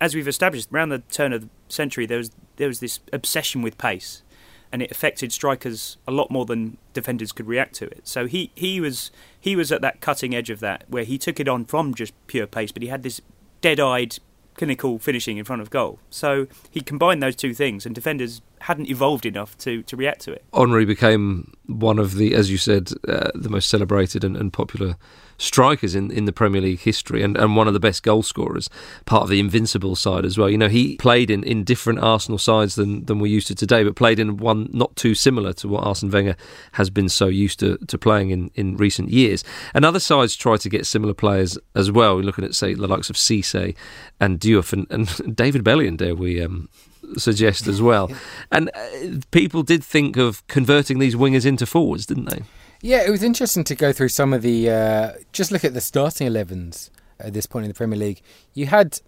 as 0.00 0.14
we've 0.14 0.28
established, 0.28 0.68
around 0.72 0.88
the 0.88 1.00
turn 1.10 1.32
of 1.32 1.42
the 1.42 1.48
century, 1.68 2.06
there 2.06 2.18
was 2.18 2.30
there 2.56 2.68
was 2.68 2.80
this 2.80 3.00
obsession 3.12 3.62
with 3.62 3.78
pace, 3.78 4.22
and 4.72 4.82
it 4.82 4.90
affected 4.90 5.32
strikers 5.32 5.96
a 6.06 6.10
lot 6.10 6.30
more 6.30 6.44
than 6.44 6.76
defenders 6.92 7.32
could 7.32 7.46
react 7.46 7.74
to 7.74 7.86
it. 7.86 8.00
So 8.04 8.26
he, 8.26 8.50
he 8.54 8.80
was 8.80 9.10
he 9.40 9.56
was 9.56 9.72
at 9.72 9.80
that 9.80 10.00
cutting 10.00 10.34
edge 10.34 10.50
of 10.50 10.60
that, 10.60 10.84
where 10.88 11.04
he 11.04 11.18
took 11.18 11.40
it 11.40 11.48
on 11.48 11.64
from 11.64 11.94
just 11.94 12.12
pure 12.26 12.46
pace, 12.46 12.72
but 12.72 12.82
he 12.82 12.88
had 12.88 13.02
this 13.02 13.20
dead-eyed, 13.60 14.18
clinical 14.54 14.98
finishing 14.98 15.38
in 15.38 15.44
front 15.44 15.62
of 15.62 15.70
goal. 15.70 15.98
So 16.10 16.46
he 16.70 16.80
combined 16.80 17.22
those 17.22 17.36
two 17.36 17.54
things, 17.54 17.86
and 17.86 17.94
defenders 17.94 18.42
hadn't 18.60 18.90
evolved 18.90 19.24
enough 19.24 19.56
to, 19.58 19.82
to 19.84 19.96
react 19.96 20.20
to 20.22 20.32
it. 20.32 20.44
Henry 20.52 20.84
became 20.84 21.54
one 21.66 21.98
of 21.98 22.16
the, 22.16 22.34
as 22.34 22.50
you 22.50 22.58
said, 22.58 22.90
uh, 23.08 23.30
the 23.34 23.48
most 23.48 23.70
celebrated 23.70 24.22
and, 24.22 24.36
and 24.36 24.52
popular 24.52 24.96
strikers 25.40 25.94
in, 25.94 26.10
in 26.10 26.26
the 26.26 26.32
Premier 26.32 26.60
League 26.60 26.80
history 26.80 27.22
and, 27.22 27.36
and 27.36 27.56
one 27.56 27.66
of 27.66 27.72
the 27.72 27.80
best 27.80 28.02
goal 28.02 28.22
scorers, 28.22 28.68
part 29.06 29.22
of 29.22 29.30
the 29.30 29.40
invincible 29.40 29.96
side 29.96 30.24
as 30.26 30.36
well. 30.36 30.50
You 30.50 30.58
know, 30.58 30.68
he 30.68 30.96
played 30.96 31.30
in, 31.30 31.42
in 31.44 31.64
different 31.64 31.98
Arsenal 32.00 32.38
sides 32.38 32.74
than, 32.74 33.06
than 33.06 33.18
we're 33.18 33.32
used 33.32 33.48
to 33.48 33.54
today, 33.54 33.82
but 33.82 33.96
played 33.96 34.20
in 34.20 34.36
one 34.36 34.68
not 34.72 34.94
too 34.96 35.14
similar 35.14 35.54
to 35.54 35.68
what 35.68 35.84
Arsene 35.84 36.10
Wenger 36.10 36.36
has 36.72 36.90
been 36.90 37.08
so 37.08 37.26
used 37.26 37.58
to, 37.60 37.78
to 37.78 37.96
playing 37.96 38.30
in, 38.30 38.50
in 38.54 38.76
recent 38.76 39.08
years. 39.08 39.42
And 39.72 39.84
other 39.84 39.98
sides 39.98 40.36
try 40.36 40.58
to 40.58 40.68
get 40.68 40.84
similar 40.84 41.14
players 41.14 41.58
as 41.74 41.90
well. 41.90 42.16
We're 42.16 42.22
looking 42.22 42.44
at, 42.44 42.54
say, 42.54 42.74
the 42.74 42.86
likes 42.86 43.08
of 43.08 43.16
Cisse 43.16 43.74
and 44.20 44.38
Diouf 44.38 44.74
and, 44.74 44.86
and 44.90 45.36
David 45.36 45.64
Bellion, 45.64 45.96
dare 45.96 46.14
we 46.14 46.42
um, 46.42 46.68
suggest 47.16 47.66
as 47.66 47.80
well. 47.80 48.10
And 48.52 48.70
uh, 48.74 49.20
people 49.30 49.62
did 49.62 49.84
think 49.84 50.16
of 50.16 50.44
converting 50.48 50.98
these 50.98 51.14
wingers 51.14 51.46
into 51.46 51.66
forwards, 51.66 52.04
didn't 52.04 52.24
they? 52.24 52.42
Yeah, 52.82 53.02
it 53.06 53.10
was 53.10 53.22
interesting 53.22 53.64
to 53.64 53.74
go 53.74 53.92
through 53.92 54.08
some 54.08 54.32
of 54.32 54.42
the. 54.42 54.70
Uh, 54.70 55.12
just 55.32 55.52
look 55.52 55.64
at 55.64 55.74
the 55.74 55.80
starting 55.80 56.26
11s 56.26 56.90
at 57.18 57.34
this 57.34 57.46
point 57.46 57.64
in 57.64 57.68
the 57.68 57.74
Premier 57.74 57.98
League. 57.98 58.22
You 58.54 58.66
had 58.66 59.00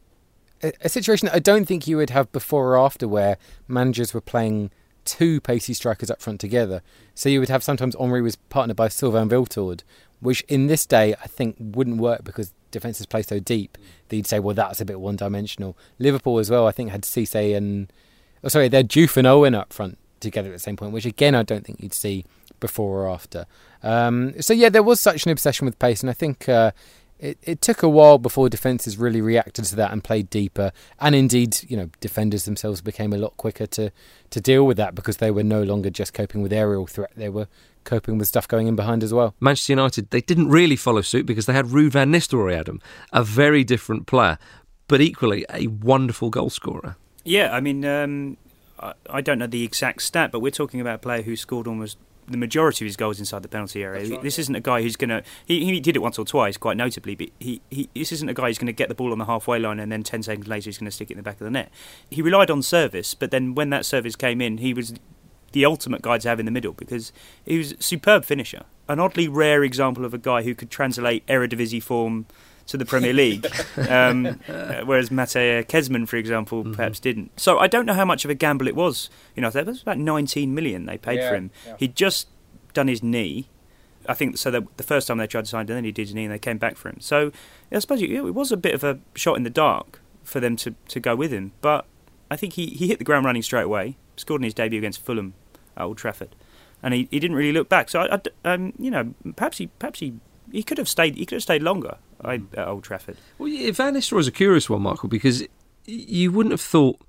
a, 0.63 0.73
a 0.83 0.89
situation 0.89 1.27
that 1.27 1.35
I 1.35 1.39
don't 1.39 1.65
think 1.65 1.87
you 1.87 1.97
would 1.97 2.11
have 2.11 2.31
before 2.33 2.75
or 2.75 2.79
after 2.79 3.09
where 3.09 3.39
managers 3.67 4.13
were 4.13 4.21
playing 4.21 4.71
two 5.05 5.41
pacey 5.41 5.73
strikers 5.73 6.11
up 6.11 6.21
front 6.21 6.41
together. 6.41 6.83
So 7.15 7.29
you 7.29 7.41
would 7.41 7.49
have 7.49 7.63
sometimes 7.63 7.97
Henry 7.99 8.21
was 8.21 8.37
partnered 8.37 8.77
by 8.77 8.89
Sylvain 8.89 9.29
Wiltord, 9.29 9.83
which 10.21 10.43
in 10.43 10.67
this 10.67 10.87
day 10.87 11.15
I 11.23 11.27
think 11.27 11.57
wouldn't 11.59 11.97
work 11.97 12.25
because 12.25 12.53
defences 12.71 13.07
play 13.07 13.23
so 13.23 13.41
deep 13.41 13.79
that 14.09 14.17
you'd 14.17 14.27
say, 14.27 14.39
well, 14.39 14.55
that's 14.55 14.81
a 14.81 14.85
bit 14.85 15.01
one 15.01 15.17
dimensional. 15.17 15.77
Liverpool 15.99 16.39
as 16.39 16.51
well, 16.51 16.67
I 16.67 16.73
think, 16.73 16.91
had 16.91 17.03
Cisse 17.03 17.57
and. 17.57 17.93
Oh, 18.45 18.49
sorry, 18.49 18.69
they 18.69 18.79
had 18.79 18.91
Juve 18.91 19.17
and 19.17 19.27
Owen 19.27 19.55
up 19.55 19.73
front 19.73 19.99
together 20.21 20.49
at 20.51 20.53
the 20.53 20.59
same 20.59 20.77
point, 20.77 20.93
which 20.93 21.07
again 21.07 21.35
I 21.35 21.43
don't 21.43 21.65
think 21.65 21.81
you'd 21.81 21.95
see 21.95 22.25
before 22.63 23.03
or 23.03 23.11
after. 23.11 23.45
Um, 23.83 24.41
so 24.41 24.55
yeah, 24.55 24.71
there 24.71 24.83
was 24.83 25.01
such 25.01 25.27
an 25.27 25.33
obsession 25.33 25.67
with 25.67 25.79
pace, 25.79 26.01
and 26.01 26.09
I 26.09 26.15
think 26.15 26.49
uh, 26.49 26.71
it, 27.19 27.37
it 27.43 27.61
took 27.61 27.83
a 27.83 27.89
while 27.89 28.17
before 28.17 28.49
defences 28.49 28.97
really 28.97 29.21
reacted 29.21 29.67
to 29.67 29.77
that 29.77 29.93
and 29.93 30.03
played 30.03 30.31
deeper. 30.31 30.73
And 30.99 31.15
indeed, 31.15 31.59
you 31.69 31.77
know, 31.77 31.91
defenders 32.01 32.47
themselves 32.47 32.81
became 32.81 33.13
a 33.13 33.19
lot 33.19 33.37
quicker 33.37 33.67
to 33.67 33.93
to 34.31 34.41
deal 34.41 34.67
with 34.67 34.79
that 34.79 34.95
because 34.95 35.19
they 35.19 35.31
were 35.31 35.43
no 35.43 35.63
longer 35.63 35.91
just 35.91 36.15
coping 36.15 36.41
with 36.41 36.53
aerial 36.53 36.87
threat; 36.87 37.13
they 37.15 37.29
were 37.29 37.49
coping 37.85 38.17
with 38.17 38.29
stuff 38.29 38.49
going 38.49 38.69
in 38.69 38.77
behind 38.77 39.03
as 39.03 39.13
well. 39.13 39.35
Manchester 39.41 39.73
United, 39.73 40.11
they 40.11 40.21
didn't 40.21 40.49
really 40.49 40.77
follow 40.77 41.03
suit 41.03 41.27
because 41.27 41.47
they 41.47 41.53
had 41.53 41.67
Ruud 41.67 41.91
van 41.91 42.13
Nistelrooy, 42.13 42.55
Adam, 42.55 42.81
a 43.13 43.25
very 43.25 43.65
different 43.65 44.07
player, 44.07 44.39
but 44.87 45.01
equally 45.01 45.45
a 45.53 45.67
wonderful 45.67 46.31
goal 46.31 46.49
scorer. 46.49 46.97
Yeah, 47.25 47.53
I 47.53 47.61
mean, 47.61 47.85
um, 47.85 48.37
I, 48.79 48.95
I 49.11 49.21
don't 49.21 49.39
know 49.39 49.47
the 49.47 49.65
exact 49.65 50.03
stat, 50.03 50.31
but 50.33 50.41
we're 50.41 50.51
talking 50.51 50.81
about 50.81 50.97
a 50.97 50.99
player 50.99 51.23
who 51.23 51.37
scored 51.37 51.67
almost 51.67 51.99
the 52.29 52.37
majority 52.37 52.85
of 52.85 52.87
his 52.87 52.97
goals 52.97 53.19
inside 53.19 53.43
the 53.43 53.49
penalty 53.49 53.83
area. 53.83 54.09
right, 54.09 54.23
this 54.23 54.39
yeah. 54.39 54.43
isn't 54.43 54.55
a 54.55 54.61
guy 54.61 54.83
who's 54.83 54.97
going 54.97 55.11
to. 55.11 55.23
He, 55.45 55.65
he 55.65 55.81
did 55.81 55.97
it 55.97 56.01
once 56.01 56.19
or 56.19 56.25
twice, 56.25 56.57
quite 56.57 56.77
notably, 56.77 57.15
but 57.15 57.29
he, 57.39 57.61
he 57.71 57.89
this 57.95 58.13
isn't 58.13 58.29
a 58.29 58.35
guy 58.35 58.49
who's 58.49 58.59
going 58.59 58.67
to 58.67 58.73
get 58.73 58.89
the 58.89 58.95
ball 58.95 59.13
on 59.13 59.19
the 59.19 59.25
halfway 59.25 59.59
line 59.59 59.81
and 59.81 59.91
then 59.91 60.03
10 60.03 60.23
seconds 60.23 60.47
later 60.47 60.69
he's 60.69 60.79
going 60.79 60.87
to 60.87 60.93
stick 60.93 61.11
it 61.11 61.15
in 61.15 61.19
the 61.19 61.23
back 61.23 61.41
of 61.41 61.45
the 61.45 61.51
net. 61.51 61.71
He 62.11 62.23
relied 62.23 62.51
on 62.51 62.63
service, 62.63 63.15
but 63.15 63.31
then 63.31 63.55
when 63.55 63.71
that 63.71 63.85
service 63.85 64.17
came 64.17 64.41
in, 64.41 64.59
he 64.59 64.73
was 64.73 64.95
the 65.53 65.65
ultimate 65.65 66.03
guy 66.03 66.19
to 66.19 66.29
have 66.29 66.41
in 66.41 66.47
the 66.47 66.53
middle 66.53 66.73
because 66.73 67.13
he 67.45 67.59
was 67.59 67.73
a 67.73 67.83
superb 67.83 68.25
finisher. 68.25 68.65
An 68.89 68.99
oddly 68.99 69.29
rare 69.29 69.63
example 69.63 70.05
of 70.05 70.15
a 70.15 70.19
guy 70.19 70.43
who 70.43 70.55
could 70.55 70.71
translate 70.71 71.27
Eredivisie 71.27 71.83
form 71.83 72.27
to 72.73 72.77
the 72.77 72.85
Premier 72.85 73.13
League, 73.13 73.47
um, 73.89 74.27
uh, 74.49 74.81
whereas 74.85 75.09
Matej 75.11 75.67
Kezman, 75.69 76.07
for 76.07 76.17
example, 76.17 76.65
perhaps 76.65 76.99
didn't. 77.01 77.39
So 77.41 77.59
I 77.59 77.69
don't 77.69 77.87
know 77.87 77.95
how 77.95 78.05
much 78.05 78.25
of 78.25 78.31
a 78.31 78.35
gamble 78.35 78.67
it 78.67 78.75
was. 78.75 79.09
You 79.37 79.43
know, 79.43 79.51
that 79.51 79.65
was 79.67 79.81
about 79.83 79.99
19 79.99 80.55
million 80.55 80.87
they 80.87 80.99
paid 80.99 81.19
Yeah, 81.19 81.29
for 81.31 81.35
him. 81.37 81.51
yeah. 81.67 81.77
He'd 81.79 81.95
just 81.95 82.29
done 82.75 82.89
his 82.89 83.03
knee. 83.03 83.49
I 84.09 84.15
think 84.15 84.37
so. 84.37 84.51
The, 84.51 84.67
the 84.79 84.83
first 84.83 85.07
time 85.07 85.19
they 85.19 85.27
tried 85.29 85.45
to 85.45 85.51
sign 85.51 85.63
him, 85.63 85.75
then 85.77 85.85
he 85.85 85.93
did 85.93 86.09
his 86.09 86.15
knee, 86.15 86.25
and 86.25 86.33
they 86.35 86.39
came 86.39 86.59
back 86.59 86.77
for 86.77 86.89
him. 86.89 86.99
So 87.01 87.31
I 87.71 87.79
suppose 87.79 88.03
it, 88.03 88.11
it 88.11 88.35
was 88.35 88.51
a 88.51 88.57
bit 88.57 88.75
of 88.75 88.83
a 88.83 88.99
shot 89.15 89.37
in 89.37 89.45
the 89.45 89.51
dark 89.51 90.01
for 90.25 90.41
them 90.41 90.57
to, 90.57 90.75
to 90.89 90.99
go 90.99 91.15
with 91.15 91.31
him. 91.31 91.53
But 91.61 91.85
I 92.31 92.37
think 92.37 92.55
he, 92.55 92.67
he 92.67 92.89
hit 92.89 92.99
the 92.99 93.05
ground 93.05 93.27
running 93.27 93.43
straight 93.43 93.63
away. 93.65 93.97
Scored 94.17 94.41
in 94.41 94.45
his 94.45 94.55
debut 94.55 94.79
against 94.79 95.01
Fulham 95.05 95.35
at 95.77 95.85
Old 95.85 95.99
Trafford, 95.99 96.35
and 96.83 96.93
he, 96.95 97.07
he 97.11 97.21
didn't 97.21 97.37
really 97.37 97.53
look 97.53 97.69
back. 97.69 97.89
So 97.91 98.01
I, 98.01 98.15
I 98.15 98.17
d- 98.19 98.31
um, 98.45 98.73
you 98.79 98.91
know, 98.91 99.15
perhaps 99.37 99.59
he 99.59 99.69
perhaps 99.69 100.01
he, 100.01 100.15
he 100.51 100.63
could 100.63 100.79
have 100.79 100.89
stayed. 100.89 101.17
He 101.17 101.25
could 101.25 101.37
have 101.37 101.43
stayed 101.43 101.63
longer 101.63 101.97
I, 102.25 102.41
at 102.57 102.69
Old 102.69 102.85
Trafford. 102.85 103.17
Well, 103.39 103.49
yeah, 103.49 103.71
Van 103.73 103.95
Nistelrooy 103.95 104.21
is 104.21 104.29
a 104.29 104.33
curious 104.33 104.69
one, 104.71 104.83
Michael, 104.83 105.09
because 105.09 105.45
you 105.87 106.31
wouldn't 106.33 106.53
have 106.53 106.61
thought 106.61 107.01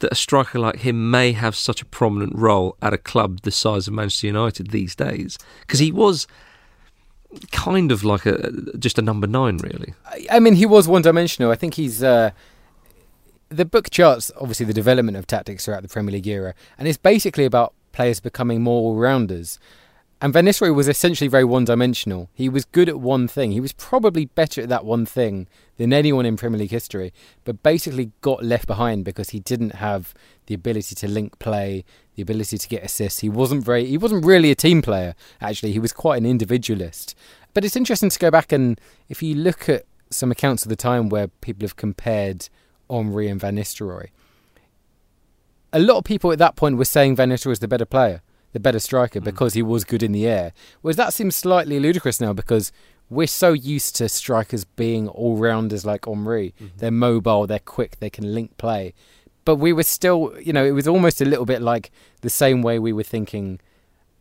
that 0.00 0.12
a 0.12 0.14
striker 0.14 0.58
like 0.58 0.76
him 0.76 1.10
may 1.10 1.32
have 1.32 1.54
such 1.54 1.82
a 1.82 1.84
prominent 1.84 2.34
role 2.34 2.76
at 2.80 2.92
a 2.94 2.98
club 2.98 3.40
the 3.42 3.50
size 3.50 3.86
of 3.88 3.94
Manchester 3.94 4.28
United 4.28 4.70
these 4.70 4.94
days, 4.94 5.38
because 5.60 5.78
he 5.80 5.92
was 5.92 6.26
kind 7.52 7.92
of 7.92 8.02
like 8.02 8.26
a 8.26 8.50
just 8.78 8.98
a 8.98 9.02
number 9.02 9.26
nine, 9.26 9.58
really. 9.58 9.94
I- 10.06 10.26
I 10.32 10.40
mean, 10.40 10.54
he 10.54 10.66
was 10.66 10.88
one 10.88 11.02
dimensional. 11.02 11.50
I 11.50 11.54
think 11.56 11.74
he's. 11.74 12.02
Uh, 12.02 12.30
the 13.48 13.64
book 13.64 13.90
charts, 13.90 14.30
obviously, 14.40 14.64
the 14.66 14.72
development 14.72 15.16
of 15.16 15.26
tactics 15.26 15.64
throughout 15.64 15.82
the 15.82 15.88
Premier 15.88 16.12
League 16.12 16.26
era, 16.28 16.54
and 16.78 16.86
it's 16.86 16.98
basically 16.98 17.44
about 17.44 17.74
players 17.92 18.20
becoming 18.20 18.62
more 18.62 18.80
all 18.80 18.94
rounders. 18.96 19.58
And 20.22 20.34
Van 20.34 20.44
Nistelrooy 20.44 20.74
was 20.74 20.86
essentially 20.86 21.28
very 21.28 21.44
one 21.44 21.64
dimensional. 21.64 22.28
He 22.34 22.50
was 22.50 22.66
good 22.66 22.90
at 22.90 23.00
one 23.00 23.26
thing. 23.26 23.52
He 23.52 23.60
was 23.60 23.72
probably 23.72 24.26
better 24.26 24.60
at 24.60 24.68
that 24.68 24.84
one 24.84 25.06
thing 25.06 25.48
than 25.78 25.94
anyone 25.94 26.26
in 26.26 26.36
Premier 26.36 26.58
League 26.58 26.70
history, 26.70 27.14
but 27.44 27.62
basically 27.62 28.12
got 28.20 28.44
left 28.44 28.66
behind 28.66 29.02
because 29.02 29.30
he 29.30 29.40
didn't 29.40 29.76
have 29.76 30.12
the 30.44 30.54
ability 30.54 30.94
to 30.96 31.08
link 31.08 31.38
play, 31.38 31.86
the 32.16 32.22
ability 32.22 32.58
to 32.58 32.68
get 32.68 32.84
assists. 32.84 33.20
He 33.20 33.30
wasn't 33.30 33.64
very 33.64 33.86
he 33.86 33.96
wasn't 33.96 34.26
really 34.26 34.50
a 34.50 34.54
team 34.54 34.82
player, 34.82 35.14
actually. 35.40 35.72
He 35.72 35.78
was 35.78 35.94
quite 35.94 36.18
an 36.18 36.26
individualist. 36.26 37.14
But 37.54 37.64
it's 37.64 37.76
interesting 37.76 38.10
to 38.10 38.18
go 38.18 38.30
back 38.30 38.52
and 38.52 38.78
if 39.08 39.22
you 39.22 39.34
look 39.34 39.70
at 39.70 39.86
some 40.10 40.30
accounts 40.30 40.64
of 40.64 40.68
the 40.68 40.76
time 40.76 41.08
where 41.08 41.28
people 41.28 41.64
have 41.64 41.76
compared 41.76 42.50
Henry 42.90 43.26
and 43.28 43.40
Van 43.40 43.56
Nistelrooy, 43.56 44.08
a 45.72 45.78
lot 45.78 45.96
of 45.96 46.04
people 46.04 46.30
at 46.30 46.38
that 46.38 46.56
point 46.56 46.76
were 46.76 46.84
saying 46.84 47.16
Van 47.16 47.30
Nistelrooy 47.30 47.46
was 47.46 47.60
the 47.60 47.68
better 47.68 47.86
player, 47.86 48.20
the 48.52 48.60
better 48.60 48.78
striker, 48.78 49.20
hmm. 49.20 49.24
because 49.24 49.54
he 49.54 49.62
was 49.62 49.84
good 49.84 50.02
in 50.02 50.12
the 50.12 50.26
air. 50.26 50.52
Whereas 50.82 50.96
that 50.96 51.14
seems 51.14 51.36
slightly 51.36 51.78
ludicrous 51.78 52.20
now 52.20 52.32
because 52.32 52.72
we're 53.10 53.26
so 53.26 53.52
used 53.52 53.96
to 53.96 54.08
strikers 54.08 54.64
being 54.64 55.08
all 55.08 55.36
rounders 55.36 55.84
like 55.84 56.06
Henry. 56.06 56.54
Mm-hmm. 56.56 56.78
They're 56.78 56.90
mobile, 56.90 57.46
they're 57.46 57.58
quick, 57.58 57.98
they 57.98 58.10
can 58.10 58.32
link 58.32 58.56
play. 58.56 58.94
But 59.44 59.56
we 59.56 59.72
were 59.72 59.82
still, 59.82 60.32
you 60.40 60.52
know, 60.52 60.64
it 60.64 60.70
was 60.70 60.86
almost 60.86 61.20
a 61.20 61.24
little 61.24 61.44
bit 61.44 61.60
like 61.60 61.90
the 62.20 62.30
same 62.30 62.62
way 62.62 62.78
we 62.78 62.92
were 62.92 63.02
thinking 63.02 63.58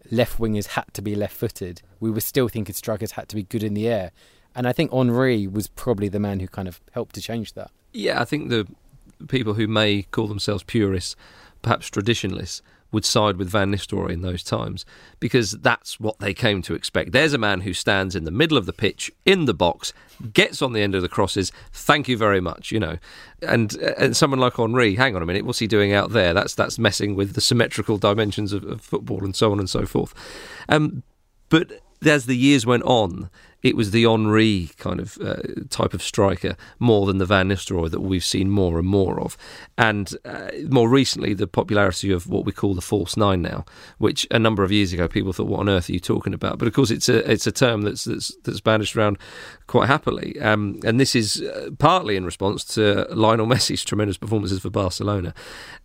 left 0.09 0.39
wingers 0.39 0.67
had 0.67 0.91
to 0.93 1.01
be 1.01 1.13
left 1.13 1.35
footed. 1.35 1.83
We 1.99 2.09
were 2.09 2.21
still 2.21 2.47
thinking 2.47 2.73
strikers 2.73 3.11
had 3.11 3.29
to 3.29 3.35
be 3.35 3.43
good 3.43 3.63
in 3.63 3.75
the 3.75 3.87
air. 3.87 4.11
And 4.55 4.67
I 4.67 4.73
think 4.73 4.91
Henry 4.91 5.45
was 5.45 5.67
probably 5.67 6.09
the 6.09 6.19
man 6.19 6.39
who 6.39 6.47
kind 6.47 6.67
of 6.67 6.81
helped 6.93 7.13
to 7.15 7.21
change 7.21 7.53
that. 7.53 7.69
Yeah, 7.93 8.19
I 8.19 8.25
think 8.25 8.49
the 8.49 8.67
people 9.27 9.53
who 9.53 9.67
may 9.67 10.03
call 10.03 10.27
themselves 10.27 10.63
purists, 10.63 11.15
perhaps 11.61 11.89
traditionalists, 11.89 12.61
would 12.91 13.05
side 13.05 13.37
with 13.37 13.49
Van 13.49 13.71
Nistelrooy 13.71 14.11
in 14.11 14.21
those 14.21 14.43
times 14.43 14.85
because 15.19 15.51
that's 15.51 15.99
what 15.99 16.19
they 16.19 16.33
came 16.33 16.61
to 16.63 16.73
expect. 16.73 17.11
There's 17.11 17.33
a 17.33 17.37
man 17.37 17.61
who 17.61 17.73
stands 17.73 18.15
in 18.15 18.23
the 18.23 18.31
middle 18.31 18.57
of 18.57 18.65
the 18.65 18.73
pitch 18.73 19.11
in 19.25 19.45
the 19.45 19.53
box, 19.53 19.93
gets 20.33 20.61
on 20.61 20.73
the 20.73 20.81
end 20.81 20.95
of 20.95 21.01
the 21.01 21.09
crosses. 21.09 21.51
Thank 21.71 22.07
you 22.07 22.17
very 22.17 22.41
much, 22.41 22.71
you 22.71 22.79
know. 22.79 22.97
And 23.41 23.73
and 23.75 24.17
someone 24.17 24.39
like 24.39 24.55
Henry, 24.55 24.95
hang 24.95 25.15
on 25.15 25.21
a 25.21 25.25
minute, 25.25 25.45
what's 25.45 25.59
he 25.59 25.67
doing 25.67 25.93
out 25.93 26.11
there? 26.11 26.33
That's 26.33 26.55
that's 26.55 26.79
messing 26.79 27.15
with 27.15 27.33
the 27.33 27.41
symmetrical 27.41 27.97
dimensions 27.97 28.53
of, 28.53 28.63
of 28.63 28.81
football 28.81 29.23
and 29.23 29.35
so 29.35 29.51
on 29.51 29.59
and 29.59 29.69
so 29.69 29.85
forth. 29.85 30.13
Um, 30.67 31.03
but 31.49 31.81
as 32.05 32.25
the 32.25 32.37
years 32.37 32.65
went 32.65 32.83
on, 32.83 33.29
it 33.61 33.75
was 33.75 33.91
the 33.91 34.03
Henry 34.03 34.69
kind 34.77 34.99
of 34.99 35.17
uh, 35.21 35.41
type 35.69 35.93
of 35.93 36.01
striker 36.01 36.55
more 36.79 37.05
than 37.05 37.17
the 37.17 37.25
Van 37.25 37.49
Nistelrooy 37.49 37.91
that 37.91 37.99
we've 37.99 38.23
seen 38.23 38.49
more 38.49 38.79
and 38.79 38.87
more 38.87 39.19
of. 39.19 39.37
And 39.77 40.15
uh, 40.23 40.49
more 40.69 40.89
recently, 40.89 41.33
the 41.33 41.47
popularity 41.47 42.11
of 42.11 42.27
what 42.27 42.45
we 42.45 42.51
call 42.51 42.73
the 42.73 42.81
false 42.81 43.17
nine 43.17 43.41
now, 43.41 43.65
which 43.97 44.25
a 44.31 44.39
number 44.39 44.63
of 44.63 44.71
years 44.71 44.93
ago 44.93 45.07
people 45.07 45.33
thought, 45.33 45.47
"What 45.47 45.59
on 45.59 45.69
earth 45.69 45.89
are 45.89 45.93
you 45.93 45.99
talking 45.99 46.33
about?" 46.33 46.57
But 46.57 46.67
of 46.67 46.73
course, 46.73 46.91
it's 46.91 47.09
a 47.09 47.29
it's 47.29 47.47
a 47.47 47.51
term 47.51 47.81
that's 47.81 48.05
that's, 48.05 48.35
that's 48.43 48.61
banished 48.61 48.95
around 48.95 49.17
quite 49.67 49.87
happily. 49.87 50.39
Um, 50.39 50.79
and 50.85 50.99
this 50.99 51.15
is 51.15 51.41
uh, 51.41 51.69
partly 51.77 52.15
in 52.15 52.25
response 52.25 52.63
to 52.75 53.07
Lionel 53.11 53.47
Messi's 53.47 53.83
tremendous 53.83 54.17
performances 54.17 54.59
for 54.59 54.69
Barcelona. 54.69 55.33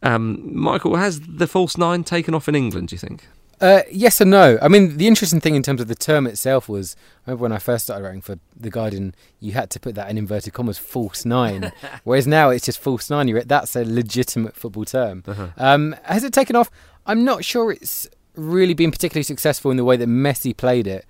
Um, 0.02 0.40
Michael, 0.56 0.96
has 0.96 1.20
the 1.20 1.46
false 1.46 1.76
nine 1.76 2.04
taken 2.04 2.34
off 2.34 2.48
in 2.48 2.54
England? 2.54 2.88
Do 2.88 2.94
you 2.94 2.98
think? 3.00 3.26
Uh, 3.60 3.82
yes 3.90 4.20
and 4.20 4.30
no. 4.30 4.58
I 4.60 4.68
mean, 4.68 4.96
the 4.96 5.06
interesting 5.06 5.40
thing 5.40 5.54
in 5.54 5.62
terms 5.62 5.80
of 5.80 5.88
the 5.88 5.94
term 5.94 6.26
itself 6.26 6.68
was, 6.68 6.96
I 7.26 7.30
remember 7.30 7.42
when 7.42 7.52
I 7.52 7.58
first 7.58 7.84
started 7.84 8.04
writing 8.04 8.20
for 8.20 8.38
The 8.56 8.70
Guardian, 8.70 9.14
you 9.40 9.52
had 9.52 9.70
to 9.70 9.80
put 9.80 9.94
that 9.94 10.10
in 10.10 10.18
inverted 10.18 10.52
commas, 10.52 10.78
false 10.78 11.24
nine. 11.24 11.72
whereas 12.04 12.26
now 12.26 12.50
it's 12.50 12.66
just 12.66 12.78
false 12.78 13.10
nine. 13.10 13.28
You're, 13.28 13.42
that's 13.42 13.76
a 13.76 13.84
legitimate 13.84 14.56
football 14.56 14.84
term. 14.84 15.22
Uh-huh. 15.26 15.48
Um, 15.56 15.96
has 16.04 16.24
it 16.24 16.32
taken 16.32 16.56
off? 16.56 16.70
I'm 17.06 17.24
not 17.24 17.44
sure 17.44 17.72
it's 17.72 18.08
really 18.34 18.74
been 18.74 18.90
particularly 18.90 19.24
successful 19.24 19.70
in 19.70 19.76
the 19.76 19.84
way 19.84 19.96
that 19.96 20.08
Messi 20.08 20.56
played 20.56 20.86
it. 20.86 21.06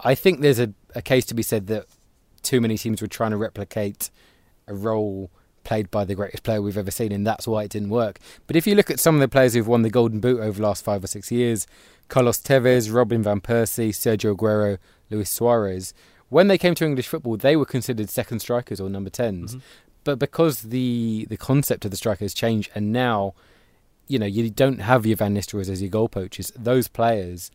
I 0.00 0.14
think 0.14 0.40
there's 0.40 0.60
a, 0.60 0.72
a 0.94 1.02
case 1.02 1.26
to 1.26 1.34
be 1.34 1.42
said 1.42 1.66
that 1.66 1.86
too 2.42 2.60
many 2.60 2.78
teams 2.78 3.02
were 3.02 3.08
trying 3.08 3.32
to 3.32 3.36
replicate 3.36 4.10
a 4.66 4.74
role 4.74 5.30
played 5.68 5.90
by 5.90 6.02
the 6.02 6.14
greatest 6.14 6.44
player 6.44 6.62
we've 6.62 6.78
ever 6.78 6.90
seen, 6.90 7.12
and 7.12 7.26
that's 7.26 7.46
why 7.46 7.62
it 7.62 7.70
didn't 7.70 7.90
work. 7.90 8.18
But 8.46 8.56
if 8.56 8.66
you 8.66 8.74
look 8.74 8.90
at 8.90 8.98
some 8.98 9.14
of 9.14 9.20
the 9.20 9.28
players 9.28 9.52
who've 9.52 9.68
won 9.68 9.82
the 9.82 9.90
Golden 9.90 10.18
Boot 10.18 10.40
over 10.40 10.56
the 10.56 10.66
last 10.66 10.82
five 10.82 11.04
or 11.04 11.06
six 11.06 11.30
years, 11.30 11.66
Carlos 12.08 12.38
Tevez, 12.38 12.92
Robin 12.92 13.22
van 13.22 13.42
Persie, 13.42 13.90
Sergio 13.90 14.34
Aguero, 14.34 14.78
Luis 15.10 15.28
Suarez, 15.28 15.92
when 16.30 16.48
they 16.48 16.56
came 16.56 16.74
to 16.74 16.86
English 16.86 17.06
football, 17.06 17.36
they 17.36 17.54
were 17.54 17.66
considered 17.66 18.08
second 18.08 18.40
strikers 18.40 18.80
or 18.80 18.88
number 18.88 19.10
10s. 19.10 19.50
Mm-hmm. 19.50 19.58
But 20.04 20.18
because 20.18 20.62
the 20.62 21.26
the 21.28 21.36
concept 21.36 21.84
of 21.84 21.90
the 21.90 21.98
striker 21.98 22.24
has 22.24 22.32
changed, 22.32 22.70
and 22.74 22.90
now, 22.90 23.34
you 24.06 24.18
know, 24.18 24.26
you 24.26 24.48
don't 24.48 24.80
have 24.80 25.04
your 25.04 25.18
Van 25.18 25.34
Nistelrooy 25.34 25.68
as 25.68 25.82
your 25.82 25.90
goal 25.90 26.08
poachers. 26.08 26.50
Those 26.56 26.88
players 26.88 27.50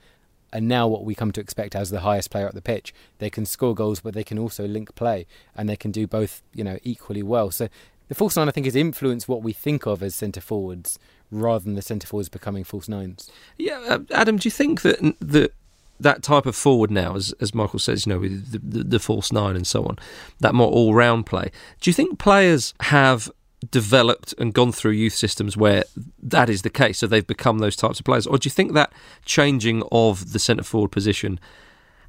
are 0.53 0.61
now 0.61 0.87
what 0.87 1.03
we 1.03 1.15
come 1.15 1.31
to 1.31 1.41
expect 1.41 1.75
as 1.75 1.89
the 1.89 2.01
highest 2.01 2.29
player 2.29 2.47
at 2.47 2.53
the 2.53 2.61
pitch. 2.61 2.93
They 3.17 3.29
can 3.29 3.45
score 3.45 3.73
goals, 3.73 4.01
but 4.01 4.13
they 4.13 4.23
can 4.23 4.37
also 4.37 4.67
link 4.67 4.93
play, 4.93 5.25
and 5.55 5.67
they 5.67 5.75
can 5.75 5.91
do 5.91 6.05
both, 6.05 6.43
you 6.53 6.63
know, 6.63 6.77
equally 6.83 7.23
well. 7.23 7.49
So 7.49 7.69
the 8.13 8.17
false 8.19 8.37
nine, 8.37 8.47
I 8.47 8.51
think, 8.51 8.67
has 8.67 8.75
influenced 8.75 9.27
what 9.27 9.41
we 9.41 9.53
think 9.53 9.87
of 9.87 10.03
as 10.03 10.13
centre 10.13 10.39
forwards 10.39 10.99
rather 11.31 11.63
than 11.63 11.73
the 11.73 11.81
centre 11.81 12.05
forwards 12.05 12.29
becoming 12.29 12.63
false 12.63 12.87
nines. 12.87 13.31
Yeah, 13.57 13.79
uh, 13.89 13.99
Adam, 14.11 14.37
do 14.37 14.45
you 14.45 14.51
think 14.51 14.83
that 14.83 14.99
that 15.19 15.51
that 15.99 16.21
type 16.21 16.45
of 16.45 16.55
forward 16.55 16.91
now, 16.91 17.15
as 17.15 17.33
as 17.41 17.55
Michael 17.55 17.79
says, 17.79 18.05
you 18.05 18.13
know, 18.13 18.19
with 18.19 18.51
the, 18.51 18.59
the, 18.59 18.83
the 18.83 18.99
false 18.99 19.31
nine 19.31 19.55
and 19.55 19.65
so 19.65 19.83
on, 19.85 19.97
that 20.41 20.53
more 20.53 20.71
all 20.71 20.93
round 20.93 21.25
play, 21.25 21.49
do 21.81 21.89
you 21.89 21.93
think 21.93 22.19
players 22.19 22.75
have 22.81 23.31
developed 23.71 24.35
and 24.37 24.53
gone 24.53 24.71
through 24.71 24.91
youth 24.91 25.13
systems 25.13 25.57
where 25.57 25.83
that 26.21 26.49
is 26.49 26.61
the 26.61 26.69
case, 26.69 26.99
so 26.99 27.07
they've 27.07 27.25
become 27.25 27.59
those 27.59 27.75
types 27.75 27.99
of 27.99 28.05
players, 28.05 28.27
or 28.27 28.37
do 28.37 28.45
you 28.45 28.51
think 28.51 28.73
that 28.73 28.93
changing 29.25 29.81
of 29.91 30.33
the 30.33 30.39
centre 30.39 30.63
forward 30.63 30.91
position? 30.91 31.39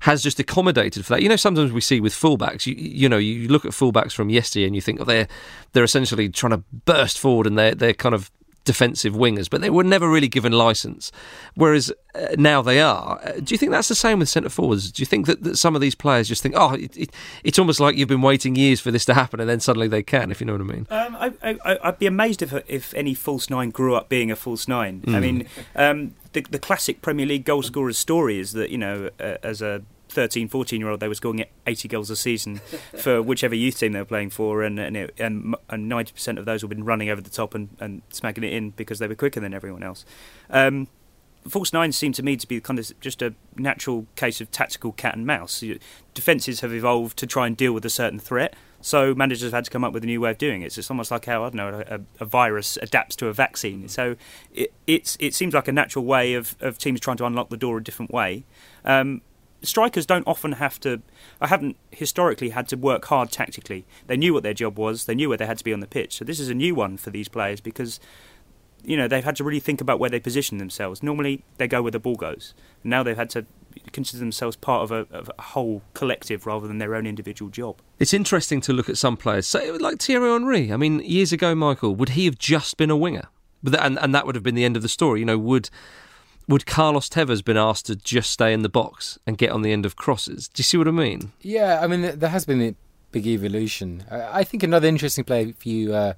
Has 0.04 0.22
just 0.22 0.38
accommodated 0.38 1.06
for 1.06 1.14
that. 1.14 1.22
You 1.22 1.30
know, 1.30 1.36
sometimes 1.36 1.72
we 1.72 1.80
see 1.80 1.98
with 1.98 2.12
fullbacks, 2.12 2.66
you, 2.66 2.74
you 2.74 3.08
know, 3.08 3.16
you 3.16 3.48
look 3.48 3.64
at 3.64 3.70
fullbacks 3.70 4.12
from 4.12 4.28
yesterday 4.28 4.66
and 4.66 4.74
you 4.74 4.82
think, 4.82 5.00
oh, 5.00 5.04
they're 5.04 5.26
they're 5.72 5.82
essentially 5.82 6.28
trying 6.28 6.50
to 6.50 6.62
burst 6.84 7.18
forward 7.18 7.46
and 7.46 7.58
they're 7.58 7.74
they're 7.74 7.94
kind 7.94 8.14
of 8.14 8.30
defensive 8.64 9.14
wingers, 9.14 9.48
but 9.48 9.62
they 9.62 9.70
were 9.70 9.82
never 9.82 10.10
really 10.10 10.28
given 10.28 10.52
license. 10.52 11.10
Whereas 11.54 11.90
uh, 12.14 12.34
now 12.36 12.60
they 12.60 12.82
are. 12.82 13.18
Uh, 13.24 13.32
do 13.42 13.54
you 13.54 13.58
think 13.58 13.72
that's 13.72 13.88
the 13.88 13.94
same 13.94 14.18
with 14.18 14.28
centre 14.28 14.50
forwards? 14.50 14.92
Do 14.92 15.00
you 15.00 15.06
think 15.06 15.24
that, 15.24 15.42
that 15.42 15.56
some 15.56 15.74
of 15.74 15.80
these 15.80 15.94
players 15.94 16.28
just 16.28 16.42
think, 16.42 16.54
oh, 16.54 16.74
it, 16.74 16.94
it, 16.96 17.10
it's 17.42 17.58
almost 17.58 17.80
like 17.80 17.96
you've 17.96 18.08
been 18.08 18.20
waiting 18.20 18.56
years 18.56 18.80
for 18.80 18.90
this 18.90 19.06
to 19.06 19.14
happen, 19.14 19.40
and 19.40 19.48
then 19.48 19.60
suddenly 19.60 19.88
they 19.88 20.02
can, 20.02 20.30
if 20.30 20.38
you 20.38 20.46
know 20.46 20.52
what 20.52 20.60
I 20.60 20.64
mean? 20.64 20.86
Um, 20.90 21.16
I, 21.42 21.78
would 21.82 21.98
be 21.98 22.06
amazed 22.06 22.42
if 22.42 22.52
if 22.66 22.92
any 22.92 23.14
false 23.14 23.48
nine 23.48 23.70
grew 23.70 23.94
up 23.94 24.10
being 24.10 24.30
a 24.30 24.36
false 24.36 24.68
nine. 24.68 25.00
Mm. 25.06 25.14
I 25.14 25.20
mean, 25.20 25.46
um, 25.74 26.14
the, 26.32 26.42
the 26.42 26.58
classic 26.58 27.00
Premier 27.00 27.24
League 27.24 27.46
goal 27.46 27.62
scorer's 27.62 27.96
story 27.96 28.38
is 28.38 28.52
that 28.52 28.68
you 28.68 28.78
know, 28.78 29.08
uh, 29.18 29.36
as 29.42 29.62
a 29.62 29.82
13, 30.14 30.48
14 30.48 30.80
year 30.80 30.88
old, 30.88 31.00
they 31.00 31.08
were 31.08 31.14
scoring 31.14 31.44
80 31.66 31.88
goals 31.88 32.10
a 32.10 32.16
season 32.16 32.56
for 32.96 33.20
whichever 33.20 33.54
youth 33.54 33.78
team 33.78 33.92
they 33.92 33.98
were 33.98 34.04
playing 34.04 34.30
for, 34.30 34.62
and 34.62 34.78
and, 34.78 34.96
it, 34.96 35.14
and, 35.18 35.54
and 35.68 35.90
90% 35.90 36.38
of 36.38 36.44
those 36.44 36.62
would 36.62 36.70
have 36.70 36.76
been 36.76 36.84
running 36.84 37.10
over 37.10 37.20
the 37.20 37.30
top 37.30 37.54
and, 37.54 37.76
and 37.80 38.02
smacking 38.10 38.44
it 38.44 38.52
in 38.52 38.70
because 38.70 38.98
they 38.98 39.08
were 39.08 39.14
quicker 39.14 39.40
than 39.40 39.52
everyone 39.52 39.82
else. 39.82 40.04
Um, 40.50 40.88
False 41.48 41.74
nine 41.74 41.92
seemed 41.92 42.14
to 42.14 42.22
me 42.22 42.36
to 42.36 42.48
be 42.48 42.58
kind 42.60 42.78
of 42.78 42.98
just 43.00 43.20
a 43.20 43.34
natural 43.56 44.06
case 44.16 44.40
of 44.40 44.50
tactical 44.50 44.92
cat 44.92 45.14
and 45.14 45.26
mouse. 45.26 45.62
Defences 46.14 46.60
have 46.60 46.72
evolved 46.72 47.18
to 47.18 47.26
try 47.26 47.46
and 47.46 47.54
deal 47.54 47.72
with 47.74 47.84
a 47.84 47.90
certain 47.90 48.18
threat, 48.18 48.54
so 48.80 49.14
managers 49.14 49.42
have 49.42 49.52
had 49.52 49.64
to 49.66 49.70
come 49.70 49.84
up 49.84 49.92
with 49.92 50.02
a 50.04 50.06
new 50.06 50.22
way 50.22 50.30
of 50.30 50.38
doing 50.38 50.62
it. 50.62 50.76
it's 50.78 50.90
almost 50.90 51.10
like 51.10 51.26
how 51.26 51.44
I 51.44 51.50
don't 51.50 51.56
know 51.56 51.84
a, 51.86 52.00
a 52.20 52.24
virus 52.24 52.78
adapts 52.80 53.14
to 53.16 53.26
a 53.26 53.34
vaccine. 53.34 53.88
So 53.88 54.16
it, 54.54 54.72
it's 54.86 55.18
it 55.20 55.34
seems 55.34 55.52
like 55.52 55.68
a 55.68 55.72
natural 55.72 56.06
way 56.06 56.32
of, 56.32 56.56
of 56.60 56.78
teams 56.78 56.98
trying 56.98 57.18
to 57.18 57.26
unlock 57.26 57.50
the 57.50 57.58
door 57.58 57.76
a 57.76 57.82
different 57.82 58.10
way. 58.10 58.44
Um, 58.84 59.20
strikers 59.64 60.06
don't 60.06 60.26
often 60.26 60.52
have 60.52 60.78
to. 60.80 61.02
I 61.40 61.48
haven't 61.48 61.76
historically 61.90 62.50
had 62.50 62.68
to 62.68 62.76
work 62.76 63.04
hard 63.06 63.30
tactically. 63.30 63.86
They 64.06 64.16
knew 64.16 64.34
what 64.34 64.42
their 64.42 64.54
job 64.54 64.78
was. 64.78 65.04
They 65.04 65.14
knew 65.14 65.28
where 65.28 65.38
they 65.38 65.46
had 65.46 65.58
to 65.58 65.64
be 65.64 65.72
on 65.72 65.80
the 65.80 65.86
pitch. 65.86 66.16
So 66.16 66.24
this 66.24 66.40
is 66.40 66.48
a 66.48 66.54
new 66.54 66.74
one 66.74 66.96
for 66.96 67.10
these 67.10 67.28
players 67.28 67.60
because 67.60 68.00
you 68.84 68.96
know 68.96 69.08
they've 69.08 69.24
had 69.24 69.36
to 69.36 69.44
really 69.44 69.60
think 69.60 69.80
about 69.80 69.98
where 69.98 70.10
they 70.10 70.20
position 70.20 70.58
themselves. 70.58 71.02
Normally 71.02 71.44
they 71.58 71.68
go 71.68 71.82
where 71.82 71.90
the 71.90 71.98
ball 71.98 72.16
goes. 72.16 72.54
Now 72.82 73.02
they've 73.02 73.16
had 73.16 73.30
to 73.30 73.46
consider 73.92 74.18
themselves 74.20 74.56
part 74.56 74.82
of 74.82 74.92
a, 74.92 75.16
of 75.16 75.30
a, 75.36 75.42
whole 75.42 75.82
collective 75.94 76.46
rather 76.46 76.68
than 76.68 76.78
their 76.78 76.94
own 76.94 77.06
individual 77.06 77.50
job. 77.50 77.80
It's 77.98 78.14
interesting 78.14 78.60
to 78.62 78.72
look 78.72 78.88
at 78.88 78.96
some 78.96 79.16
players, 79.16 79.46
say 79.46 79.70
like 79.72 80.00
Thierry 80.00 80.30
Henry. 80.30 80.72
I 80.72 80.76
mean, 80.76 81.00
years 81.00 81.32
ago, 81.32 81.54
Michael, 81.54 81.94
would 81.96 82.10
he 82.10 82.24
have 82.26 82.38
just 82.38 82.76
been 82.76 82.90
a 82.90 82.96
winger? 82.96 83.28
And, 83.80 83.98
and 83.98 84.14
that 84.14 84.26
would 84.26 84.34
have 84.34 84.44
been 84.44 84.54
the 84.54 84.64
end 84.64 84.76
of 84.76 84.82
the 84.82 84.88
story. 84.88 85.20
You 85.20 85.26
know, 85.26 85.38
would 85.38 85.70
would 86.48 86.66
Carlos 86.66 87.08
Tevez 87.08 87.44
been 87.44 87.56
asked 87.56 87.86
to 87.86 87.96
just 87.96 88.30
stay 88.30 88.52
in 88.52 88.62
the 88.62 88.68
box 88.68 89.18
and 89.26 89.38
get 89.38 89.50
on 89.50 89.62
the 89.62 89.72
end 89.72 89.86
of 89.86 89.96
crosses? 89.96 90.48
Do 90.48 90.60
you 90.60 90.64
see 90.64 90.76
what 90.76 90.88
I 90.88 90.92
mean? 90.92 91.32
Yeah, 91.40 91.80
I 91.82 91.86
mean 91.86 92.18
there 92.18 92.30
has 92.30 92.44
been 92.44 92.62
a 92.62 92.74
big 93.12 93.26
evolution. 93.26 94.04
I 94.10 94.44
think 94.44 94.62
another 94.62 94.88
interesting 94.88 95.24
play 95.24 95.44
if 95.44 95.66
you 95.66 95.94
uh, 95.94 96.14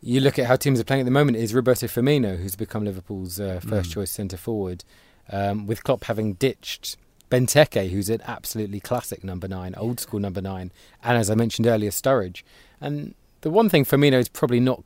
you 0.00 0.20
look 0.20 0.38
at 0.38 0.46
how 0.46 0.56
teams 0.56 0.80
are 0.80 0.84
playing 0.84 1.02
at 1.02 1.04
the 1.04 1.10
moment 1.10 1.36
is 1.36 1.52
Roberto 1.52 1.86
Firmino, 1.86 2.38
who's 2.38 2.56
become 2.56 2.84
Liverpool's 2.84 3.38
uh, 3.38 3.60
first 3.60 3.90
mm. 3.90 3.94
choice 3.94 4.10
centre 4.10 4.36
forward, 4.36 4.84
um, 5.30 5.66
with 5.66 5.84
Klopp 5.84 6.04
having 6.04 6.34
ditched 6.34 6.96
Benteke, 7.30 7.90
who's 7.90 8.08
an 8.08 8.22
absolutely 8.26 8.80
classic 8.80 9.22
number 9.22 9.46
nine, 9.46 9.74
old 9.76 10.00
school 10.00 10.20
number 10.20 10.40
nine, 10.40 10.72
and 11.02 11.18
as 11.18 11.30
I 11.30 11.34
mentioned 11.34 11.66
earlier, 11.66 11.90
Sturridge. 11.90 12.42
And 12.80 13.14
the 13.42 13.50
one 13.50 13.68
thing 13.68 13.84
Firmino 13.84 14.18
is 14.18 14.28
probably 14.28 14.60
not 14.60 14.82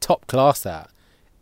top 0.00 0.26
class 0.26 0.66
at 0.66 0.90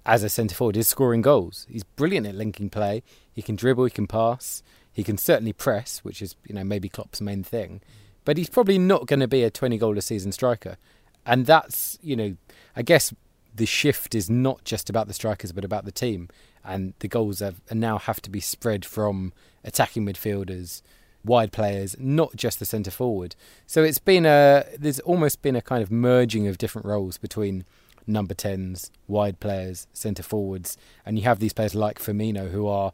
as 0.04 0.22
a 0.22 0.28
centre 0.28 0.54
forward 0.54 0.76
is 0.76 0.88
scoring 0.88 1.22
goals. 1.22 1.66
He's 1.70 1.84
brilliant 1.84 2.26
at 2.26 2.34
linking 2.34 2.70
play. 2.70 3.02
He 3.32 3.42
can 3.42 3.56
dribble, 3.56 3.84
he 3.84 3.90
can 3.90 4.06
pass, 4.06 4.62
he 4.92 5.04
can 5.04 5.16
certainly 5.16 5.52
press, 5.52 6.00
which 6.00 6.20
is 6.20 6.36
you 6.46 6.54
know 6.54 6.64
maybe 6.64 6.88
Klopp's 6.88 7.20
main 7.20 7.42
thing. 7.42 7.80
But 8.24 8.36
he's 8.36 8.50
probably 8.50 8.78
not 8.78 9.06
going 9.06 9.20
to 9.20 9.28
be 9.28 9.42
a 9.42 9.50
20 9.50 9.78
goal 9.78 9.98
a 9.98 10.02
season 10.02 10.32
striker. 10.32 10.76
And 11.24 11.46
that's, 11.46 11.98
you 12.02 12.16
know, 12.16 12.36
I 12.76 12.82
guess 12.82 13.12
the 13.54 13.66
shift 13.66 14.14
is 14.14 14.30
not 14.30 14.64
just 14.64 14.88
about 14.88 15.08
the 15.08 15.14
strikers 15.14 15.52
but 15.52 15.64
about 15.64 15.84
the 15.84 15.92
team. 15.92 16.28
And 16.64 16.94
the 17.00 17.08
goals 17.08 17.40
have, 17.40 17.60
now 17.72 17.98
have 17.98 18.22
to 18.22 18.30
be 18.30 18.40
spread 18.40 18.84
from 18.84 19.32
attacking 19.64 20.06
midfielders, 20.06 20.82
wide 21.24 21.52
players, 21.52 21.96
not 21.98 22.36
just 22.36 22.58
the 22.58 22.64
centre 22.64 22.90
forward. 22.90 23.34
So 23.66 23.82
it's 23.82 23.98
been 23.98 24.26
a 24.26 24.64
there's 24.78 25.00
almost 25.00 25.42
been 25.42 25.56
a 25.56 25.62
kind 25.62 25.82
of 25.82 25.90
merging 25.90 26.46
of 26.46 26.58
different 26.58 26.86
roles 26.86 27.18
between 27.18 27.64
number 28.06 28.34
10s, 28.34 28.90
wide 29.08 29.40
players, 29.40 29.86
centre 29.92 30.22
forwards, 30.22 30.76
and 31.04 31.18
you 31.18 31.24
have 31.24 31.38
these 31.38 31.52
players 31.52 31.74
like 31.74 31.98
Firmino 31.98 32.50
who 32.50 32.66
are 32.66 32.92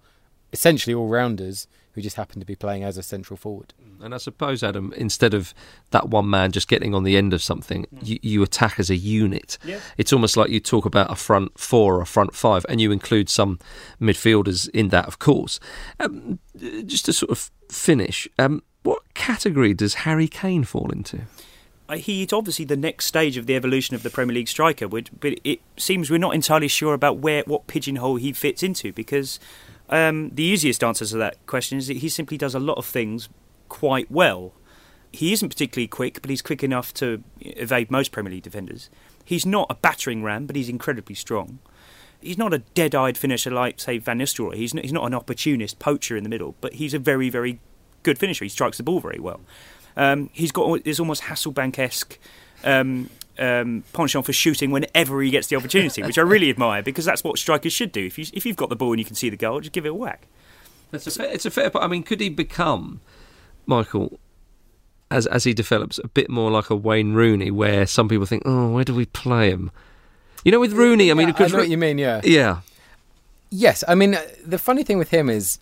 essentially 0.52 0.94
all 0.94 1.08
rounders 1.08 1.66
who 1.92 2.02
just 2.02 2.16
happen 2.16 2.38
to 2.38 2.46
be 2.46 2.54
playing 2.54 2.84
as 2.84 2.96
a 2.96 3.02
central 3.02 3.36
forward. 3.36 3.74
And 4.00 4.14
I 4.14 4.18
suppose, 4.18 4.62
Adam, 4.62 4.92
instead 4.96 5.34
of 5.34 5.52
that 5.90 6.08
one 6.08 6.30
man 6.30 6.52
just 6.52 6.68
getting 6.68 6.94
on 6.94 7.02
the 7.02 7.16
end 7.16 7.32
of 7.32 7.42
something, 7.42 7.86
mm. 7.92 8.06
you, 8.06 8.18
you, 8.22 8.42
attack 8.44 8.78
as 8.78 8.88
a 8.88 8.96
unit. 8.96 9.58
Yeah. 9.64 9.80
It's 9.96 10.12
almost 10.12 10.36
like 10.36 10.50
you 10.50 10.60
talk 10.60 10.84
about 10.84 11.10
a 11.10 11.16
front 11.16 11.58
four 11.58 11.96
or 11.96 12.02
a 12.02 12.06
front 12.06 12.36
five, 12.36 12.64
and 12.68 12.80
you 12.80 12.92
include 12.92 13.28
some 13.28 13.58
midfielders 14.00 14.68
in 14.70 14.90
that, 14.90 15.06
of 15.06 15.18
course. 15.18 15.58
Um, 15.98 16.38
just 16.86 17.06
to 17.06 17.12
sort 17.12 17.30
of 17.32 17.50
finish, 17.68 18.28
um, 18.38 18.62
what 18.84 19.02
category 19.14 19.74
does 19.74 19.94
Harry 19.94 20.28
Kane 20.28 20.62
fall 20.62 20.90
into? 20.90 21.22
He's 21.96 22.32
obviously 22.32 22.64
the 22.64 22.76
next 22.76 23.06
stage 23.06 23.36
of 23.36 23.46
the 23.46 23.56
evolution 23.56 23.94
of 23.94 24.02
the 24.02 24.10
Premier 24.10 24.34
League 24.34 24.48
striker, 24.48 24.88
but 24.88 25.08
it 25.22 25.60
seems 25.76 26.10
we're 26.10 26.18
not 26.18 26.34
entirely 26.34 26.68
sure 26.68 26.94
about 26.94 27.18
where 27.18 27.42
what 27.46 27.66
pigeonhole 27.66 28.16
he 28.16 28.32
fits 28.32 28.62
into 28.62 28.92
because 28.92 29.40
um, 29.88 30.30
the 30.30 30.42
easiest 30.42 30.84
answer 30.84 31.06
to 31.06 31.16
that 31.16 31.44
question 31.46 31.78
is 31.78 31.86
that 31.86 31.98
he 31.98 32.08
simply 32.08 32.36
does 32.36 32.54
a 32.54 32.60
lot 32.60 32.78
of 32.78 32.84
things 32.84 33.28
quite 33.68 34.10
well. 34.10 34.52
He 35.12 35.32
isn't 35.32 35.48
particularly 35.48 35.88
quick, 35.88 36.20
but 36.20 36.28
he's 36.28 36.42
quick 36.42 36.62
enough 36.62 36.92
to 36.94 37.22
evade 37.40 37.90
most 37.90 38.12
Premier 38.12 38.32
League 38.32 38.42
defenders. 38.42 38.90
He's 39.24 39.46
not 39.46 39.66
a 39.70 39.74
battering 39.74 40.22
ram, 40.22 40.46
but 40.46 40.56
he's 40.56 40.68
incredibly 40.68 41.14
strong. 41.14 41.58
He's 42.20 42.36
not 42.36 42.52
a 42.52 42.58
dead-eyed 42.58 43.16
finisher 43.16 43.50
like, 43.50 43.80
say, 43.80 43.98
Van 43.98 44.18
Nistelrooy. 44.18 44.56
He's 44.56 44.74
not 44.74 45.06
an 45.06 45.14
opportunist 45.14 45.78
poacher 45.78 46.16
in 46.16 46.24
the 46.24 46.28
middle, 46.28 46.56
but 46.60 46.74
he's 46.74 46.92
a 46.92 46.98
very, 46.98 47.30
very 47.30 47.60
good 48.02 48.18
finisher. 48.18 48.44
He 48.44 48.48
strikes 48.48 48.76
the 48.76 48.82
ball 48.82 49.00
very 49.00 49.20
well. 49.20 49.40
Um, 49.98 50.30
he's 50.32 50.52
got 50.52 50.84
this 50.84 51.00
almost 51.00 51.24
Hasselbaink-esque 51.24 52.18
um, 52.62 53.10
um, 53.38 53.82
penchant 53.92 54.24
for 54.24 54.32
shooting 54.32 54.70
whenever 54.70 55.20
he 55.20 55.30
gets 55.30 55.48
the 55.48 55.56
opportunity, 55.56 56.02
which 56.04 56.16
I 56.16 56.22
really 56.22 56.48
admire 56.54 56.82
because 56.82 57.04
that's 57.04 57.24
what 57.24 57.36
strikers 57.36 57.72
should 57.72 57.90
do. 57.90 58.06
If 58.06 58.16
you 58.16 58.24
if 58.32 58.46
you've 58.46 58.56
got 58.56 58.68
the 58.68 58.76
ball 58.76 58.92
and 58.92 59.00
you 59.00 59.04
can 59.04 59.16
see 59.16 59.28
the 59.28 59.36
goal, 59.36 59.60
just 59.60 59.72
give 59.72 59.84
it 59.84 59.90
a 59.90 59.94
whack. 59.94 60.26
It's 60.92 61.06
a 61.06 61.10
fair, 61.10 61.26
it's 61.26 61.44
a 61.44 61.50
fair. 61.50 61.76
I 61.76 61.88
mean, 61.88 62.04
could 62.04 62.20
he 62.20 62.28
become 62.30 63.00
Michael? 63.66 64.18
As 65.10 65.26
as 65.26 65.44
he 65.44 65.54
develops, 65.54 65.98
a 65.98 66.08
bit 66.08 66.30
more 66.30 66.50
like 66.50 66.70
a 66.70 66.76
Wayne 66.76 67.14
Rooney, 67.14 67.50
where 67.50 67.86
some 67.86 68.08
people 68.08 68.26
think, 68.26 68.42
"Oh, 68.46 68.70
where 68.70 68.84
do 68.84 68.94
we 68.94 69.06
play 69.06 69.50
him?" 69.50 69.70
You 70.44 70.52
know, 70.52 70.60
with 70.60 70.74
Rooney, 70.74 71.10
I 71.10 71.14
mean, 71.14 71.28
yeah, 71.28 71.34
I 71.38 71.46
know 71.48 71.58
what 71.58 71.68
you 71.68 71.78
mean. 71.78 71.98
Yeah, 71.98 72.20
yeah, 72.22 72.60
yes. 73.50 73.82
I 73.88 73.94
mean, 73.94 74.14
uh, 74.14 74.22
the 74.44 74.58
funny 74.58 74.84
thing 74.84 74.98
with 74.98 75.08
him 75.08 75.30
is 75.30 75.58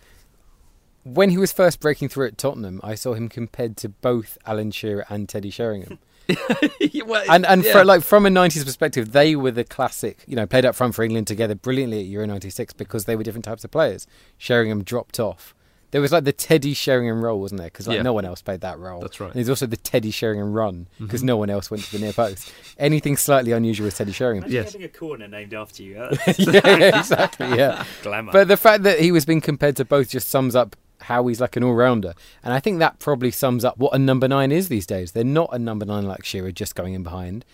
when 1.07 1.29
he 1.29 1.37
was 1.37 1.51
first 1.51 1.79
breaking 1.79 2.09
through 2.09 2.27
at 2.27 2.37
Tottenham, 2.37 2.79
I 2.83 2.95
saw 2.95 3.13
him 3.13 3.29
compared 3.29 3.77
to 3.77 3.89
both 3.89 4.37
Alan 4.45 4.71
Shearer 4.71 5.05
and 5.09 5.27
Teddy 5.27 5.49
Sheringham. 5.49 5.99
well, 7.05 7.23
and 7.29 7.45
and 7.45 7.63
yeah. 7.63 7.71
for 7.71 7.85
like 7.85 8.01
from 8.03 8.25
a 8.25 8.29
'90s 8.29 8.65
perspective, 8.65 9.13
they 9.13 9.35
were 9.35 9.51
the 9.51 9.63
classic. 9.63 10.23
You 10.27 10.35
know, 10.35 10.45
played 10.45 10.65
up 10.65 10.75
front 10.75 10.93
for 10.93 11.03
England 11.03 11.27
together 11.27 11.55
brilliantly 11.55 12.01
at 12.01 12.05
Euro 12.07 12.25
'96 12.25 12.73
because 12.73 13.05
they 13.05 13.15
were 13.15 13.23
different 13.23 13.45
types 13.45 13.63
of 13.63 13.71
players. 13.71 14.07
Sheringham 14.37 14.83
dropped 14.83 15.19
off. 15.19 15.55
There 15.91 16.01
was 16.01 16.11
like 16.11 16.25
the 16.25 16.33
Teddy 16.33 16.73
Sheringham 16.73 17.23
role, 17.23 17.39
wasn't 17.39 17.59
there? 17.59 17.69
Because 17.69 17.87
like 17.87 17.95
yeah. 17.95 18.01
no 18.01 18.11
one 18.11 18.25
else 18.25 18.41
played 18.41 18.59
that 18.59 18.77
role. 18.77 18.99
That's 18.99 19.21
right. 19.21 19.27
And 19.27 19.35
there's 19.35 19.47
also 19.47 19.67
the 19.67 19.77
Teddy 19.77 20.11
Sheringham 20.11 20.51
run 20.51 20.89
because 20.99 21.21
mm-hmm. 21.21 21.27
no 21.27 21.37
one 21.37 21.49
else 21.49 21.71
went 21.71 21.83
to 21.83 21.91
the 21.93 21.99
near 21.99 22.11
post. 22.11 22.51
Anything 22.77 23.15
slightly 23.15 23.53
unusual 23.53 23.85
with 23.85 23.95
Teddy 23.95 24.11
Sheringham. 24.11 24.43
Imagine 24.43 24.63
yes. 24.63 24.73
having 24.73 24.85
a 24.85 24.89
corner 24.89 25.29
named 25.29 25.53
after 25.53 25.83
you. 25.83 25.95
yeah, 25.95 26.19
yeah, 26.37 26.99
exactly. 26.99 27.47
Yeah. 27.55 27.85
Glamour. 28.03 28.33
But 28.33 28.49
the 28.49 28.57
fact 28.57 28.83
that 28.83 28.99
he 28.99 29.13
was 29.13 29.23
being 29.23 29.39
compared 29.39 29.77
to 29.77 29.85
both 29.85 30.09
just 30.09 30.27
sums 30.27 30.57
up 30.57 30.75
how 31.01 31.25
he's 31.27 31.41
like 31.41 31.55
an 31.55 31.63
all 31.63 31.73
rounder. 31.73 32.13
And 32.43 32.53
I 32.53 32.59
think 32.59 32.79
that 32.79 32.99
probably 32.99 33.31
sums 33.31 33.63
up 33.63 33.77
what 33.77 33.93
a 33.93 33.99
number 33.99 34.27
nine 34.27 34.51
is 34.51 34.69
these 34.69 34.85
days. 34.85 35.11
They're 35.11 35.23
not 35.23 35.49
a 35.51 35.59
number 35.59 35.85
nine 35.85 36.05
like 36.05 36.25
Shearer 36.25 36.51
just 36.51 36.75
going 36.75 36.93
in 36.93 37.03
behind. 37.03 37.45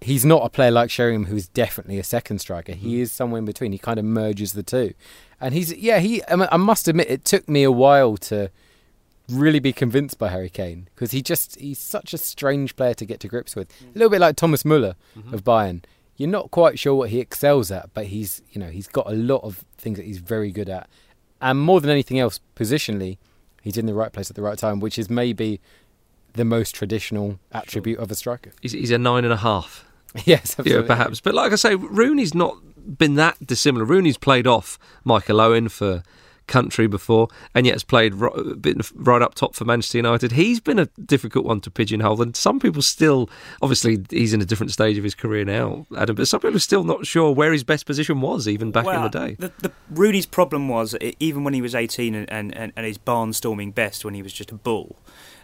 He's 0.00 0.24
not 0.24 0.44
a 0.44 0.48
player 0.48 0.70
like 0.70 0.90
Sheringham 0.90 1.26
who's 1.26 1.48
definitely 1.48 1.98
a 1.98 2.04
second 2.04 2.38
striker. 2.38 2.72
He 2.72 2.96
mm. 2.96 3.00
is 3.00 3.12
somewhere 3.12 3.40
in 3.40 3.44
between. 3.44 3.72
He 3.72 3.78
kind 3.78 3.98
of 3.98 4.04
merges 4.04 4.52
the 4.52 4.62
two. 4.62 4.94
And 5.40 5.54
he's, 5.54 5.72
yeah, 5.74 5.98
he, 5.98 6.22
I, 6.28 6.56
must 6.56 6.86
admit, 6.86 7.10
it 7.10 7.24
took 7.24 7.48
me 7.48 7.62
a 7.64 7.72
while 7.72 8.16
to 8.18 8.50
really 9.28 9.58
be 9.58 9.72
convinced 9.72 10.18
by 10.18 10.28
Harry 10.28 10.50
Kane 10.50 10.88
because 10.94 11.10
he 11.10 11.20
just, 11.20 11.58
he's 11.58 11.78
such 11.78 12.12
a 12.12 12.18
strange 12.18 12.76
player 12.76 12.94
to 12.94 13.04
get 13.04 13.18
to 13.20 13.28
grips 13.28 13.56
with. 13.56 13.68
Mm. 13.80 13.94
A 13.94 13.98
little 13.98 14.10
bit 14.10 14.20
like 14.20 14.36
Thomas 14.36 14.64
Muller 14.64 14.94
mm-hmm. 15.16 15.34
of 15.34 15.42
Bayern. 15.42 15.84
You're 16.16 16.28
not 16.28 16.50
quite 16.50 16.78
sure 16.78 16.94
what 16.94 17.10
he 17.10 17.20
excels 17.20 17.70
at, 17.70 17.94
but 17.94 18.06
he's, 18.06 18.42
you 18.50 18.60
know, 18.60 18.70
he's 18.70 18.88
got 18.88 19.10
a 19.10 19.14
lot 19.14 19.42
of 19.44 19.64
things 19.78 19.98
that 19.98 20.06
he's 20.06 20.18
very 20.18 20.50
good 20.50 20.68
at 20.68 20.88
and 21.40 21.60
more 21.60 21.80
than 21.80 21.90
anything 21.90 22.18
else, 22.18 22.40
positionally, 22.56 23.18
he's 23.62 23.76
in 23.76 23.86
the 23.86 23.94
right 23.94 24.12
place 24.12 24.30
at 24.30 24.36
the 24.36 24.42
right 24.42 24.58
time, 24.58 24.80
which 24.80 24.98
is 24.98 25.08
maybe 25.08 25.60
the 26.34 26.44
most 26.44 26.74
traditional 26.74 27.38
attribute 27.52 27.98
of 27.98 28.10
a 28.10 28.14
striker. 28.14 28.52
He's, 28.60 28.72
he's, 28.72 28.90
a 28.90 28.98
nine 28.98 29.24
and 29.24 29.32
a 29.32 29.38
half. 29.38 29.84
yes, 30.24 30.58
absolutely. 30.58 30.82
Yeah, 30.82 30.86
perhaps. 30.86 31.20
But 31.20 31.34
like 31.34 31.52
I 31.52 31.56
say, 31.56 31.74
Rooney's 31.74 32.34
not 32.34 32.56
been 32.98 33.14
that 33.16 33.44
dissimilar. 33.44 33.84
Rooney's 33.84 34.18
played 34.18 34.46
off 34.46 34.78
Michael 35.04 35.40
Owen 35.40 35.68
for 35.68 36.02
country 36.48 36.88
before, 36.88 37.28
and 37.54 37.66
yet 37.66 37.74
has 37.74 37.84
played 37.84 38.14
right, 38.14 38.60
been 38.60 38.80
right 38.94 39.22
up 39.22 39.34
top 39.34 39.54
for 39.54 39.64
Manchester 39.64 39.98
United. 39.98 40.32
He's 40.32 40.58
been 40.58 40.78
a 40.78 40.86
difficult 40.86 41.44
one 41.44 41.60
to 41.60 41.70
pigeonhole, 41.70 42.20
and 42.20 42.34
some 42.34 42.58
people 42.58 42.82
still, 42.82 43.30
obviously, 43.62 44.04
he's 44.10 44.32
in 44.32 44.40
a 44.40 44.44
different 44.44 44.72
stage 44.72 44.98
of 44.98 45.04
his 45.04 45.14
career 45.14 45.44
now, 45.44 45.86
Adam. 45.96 46.16
But 46.16 46.26
some 46.26 46.40
people 46.40 46.56
are 46.56 46.60
still 46.60 46.84
not 46.84 47.06
sure 47.06 47.32
where 47.32 47.52
his 47.52 47.62
best 47.62 47.86
position 47.86 48.20
was, 48.20 48.48
even 48.48 48.72
back 48.72 48.86
well, 48.86 49.04
in 49.06 49.10
the 49.10 49.26
day. 49.26 49.36
The, 49.38 49.52
the 49.58 49.72
Rooney's 49.90 50.26
problem 50.26 50.68
was 50.68 50.96
even 51.20 51.44
when 51.44 51.54
he 51.54 51.62
was 51.62 51.74
eighteen 51.74 52.14
and, 52.14 52.28
and, 52.30 52.72
and 52.74 52.86
his 52.86 52.98
barnstorming 52.98 53.74
best 53.74 54.04
when 54.04 54.14
he 54.14 54.22
was 54.22 54.32
just 54.32 54.50
a 54.50 54.56
bull 54.56 54.96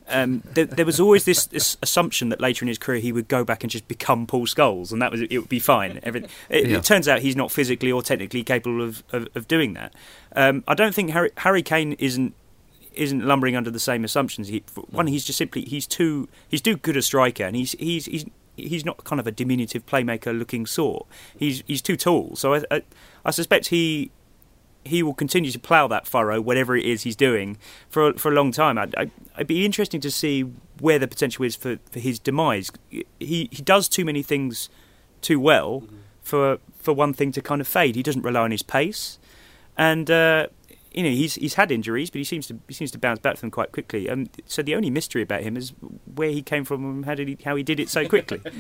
um, 0.08 0.42
there, 0.52 0.66
there, 0.66 0.84
was 0.84 1.00
always 1.00 1.24
this, 1.24 1.46
this, 1.46 1.78
assumption 1.82 2.28
that 2.28 2.40
later 2.40 2.64
in 2.64 2.68
his 2.68 2.78
career 2.78 3.00
he 3.00 3.10
would 3.12 3.26
go 3.26 3.42
back 3.42 3.62
and 3.62 3.70
just 3.70 3.88
become 3.88 4.26
Paul 4.26 4.46
Scholes, 4.46 4.92
and 4.92 5.00
that 5.00 5.10
was 5.10 5.22
it 5.22 5.38
would 5.38 5.48
be 5.48 5.58
fine. 5.58 5.98
Everything. 6.02 6.28
It, 6.50 6.68
yeah. 6.68 6.78
it 6.78 6.84
turns 6.84 7.08
out 7.08 7.20
he's 7.20 7.36
not 7.36 7.50
physically 7.50 7.90
or 7.90 8.02
technically 8.02 8.42
capable 8.42 8.82
of, 8.82 9.02
of, 9.12 9.28
of 9.34 9.48
doing 9.48 9.72
that. 9.74 9.94
Um, 10.36 10.62
I 10.68 10.74
don't 10.74 10.94
think 10.94 11.10
Harry, 11.10 11.30
Harry 11.38 11.62
Kane 11.62 11.94
isn't 11.94 12.34
isn't 12.92 13.26
lumbering 13.26 13.56
under 13.56 13.70
the 13.70 13.80
same 13.80 14.04
assumptions. 14.04 14.48
He, 14.48 14.62
one, 14.90 15.06
he's 15.06 15.24
just 15.24 15.38
simply 15.38 15.62
he's 15.64 15.86
too 15.86 16.28
he's 16.48 16.60
too 16.60 16.76
good 16.76 16.96
a 16.96 17.02
striker, 17.02 17.44
and 17.44 17.56
he's 17.56 17.72
he's 17.72 18.04
he's 18.04 18.26
he's 18.56 18.84
not 18.84 19.04
kind 19.04 19.20
of 19.20 19.26
a 19.26 19.32
diminutive 19.32 19.86
playmaker 19.86 20.36
looking 20.38 20.66
sort. 20.66 21.06
He's 21.36 21.62
he's 21.66 21.80
too 21.80 21.96
tall, 21.96 22.36
so 22.36 22.54
I, 22.54 22.64
I, 22.70 22.82
I 23.24 23.30
suspect 23.30 23.68
he 23.68 24.10
he 24.84 25.02
will 25.02 25.14
continue 25.14 25.50
to 25.50 25.58
plough 25.58 25.88
that 25.88 26.06
furrow, 26.06 26.40
whatever 26.40 26.76
it 26.76 26.84
is 26.84 27.02
he's 27.02 27.16
doing, 27.16 27.58
for 27.88 28.12
for 28.14 28.30
a 28.30 28.34
long 28.34 28.52
time. 28.52 28.78
I'd, 28.78 28.94
I'd, 28.96 29.10
I'd 29.36 29.46
be 29.46 29.64
interesting 29.64 30.00
to 30.02 30.10
see 30.10 30.42
where 30.80 30.98
the 30.98 31.08
potential 31.08 31.44
is 31.44 31.56
for, 31.56 31.78
for 31.90 32.00
his 32.00 32.18
demise. 32.18 32.70
He 32.90 33.48
he 33.50 33.62
does 33.62 33.88
too 33.88 34.04
many 34.04 34.22
things 34.22 34.68
too 35.20 35.40
well 35.40 35.80
mm-hmm. 35.80 35.96
for 36.22 36.58
for 36.78 36.92
one 36.92 37.14
thing 37.14 37.32
to 37.32 37.40
kind 37.40 37.60
of 37.60 37.68
fade. 37.68 37.96
He 37.96 38.02
doesn't 38.02 38.22
rely 38.22 38.40
on 38.40 38.50
his 38.50 38.62
pace, 38.62 39.18
and 39.76 40.10
uh, 40.10 40.48
you 40.94 41.02
know 41.02 41.10
he's 41.10 41.34
he's 41.34 41.54
had 41.54 41.70
injuries, 41.72 42.10
but 42.10 42.18
he 42.18 42.24
seems 42.24 42.46
to 42.46 42.58
he 42.68 42.74
seems 42.74 42.90
to 42.92 42.98
bounce 42.98 43.18
back 43.18 43.36
from 43.36 43.48
them 43.48 43.50
quite 43.50 43.72
quickly. 43.72 44.08
Um, 44.08 44.28
so 44.46 44.62
the 44.62 44.74
only 44.74 44.90
mystery 44.90 45.22
about 45.22 45.42
him 45.42 45.56
is 45.56 45.72
where 46.14 46.30
he 46.30 46.40
came 46.42 46.64
from 46.64 46.84
and 46.84 47.04
how 47.04 47.14
did 47.14 47.28
he 47.28 47.36
how 47.44 47.56
he 47.56 47.62
did 47.62 47.80
it 47.80 47.88
so 47.88 48.08
quickly. 48.08 48.40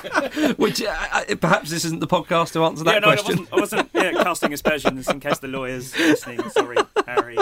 Which 0.56 0.82
uh, 0.82 1.34
perhaps 1.40 1.70
this 1.70 1.84
isn't 1.84 2.00
the 2.00 2.06
podcast 2.06 2.52
to 2.52 2.64
answer 2.64 2.84
that 2.84 2.94
yeah, 2.94 2.98
no, 2.98 3.06
question. 3.06 3.38
I 3.38 3.40
wasn't, 3.40 3.52
I 3.52 3.56
wasn't 3.60 3.90
yeah, 3.94 4.22
casting 4.22 4.52
aspersions 4.52 5.08
in 5.08 5.20
case 5.20 5.38
the 5.38 5.48
lawyers 5.48 5.96
listening. 5.96 6.48
Sorry, 6.50 6.76
Harry. 7.06 7.38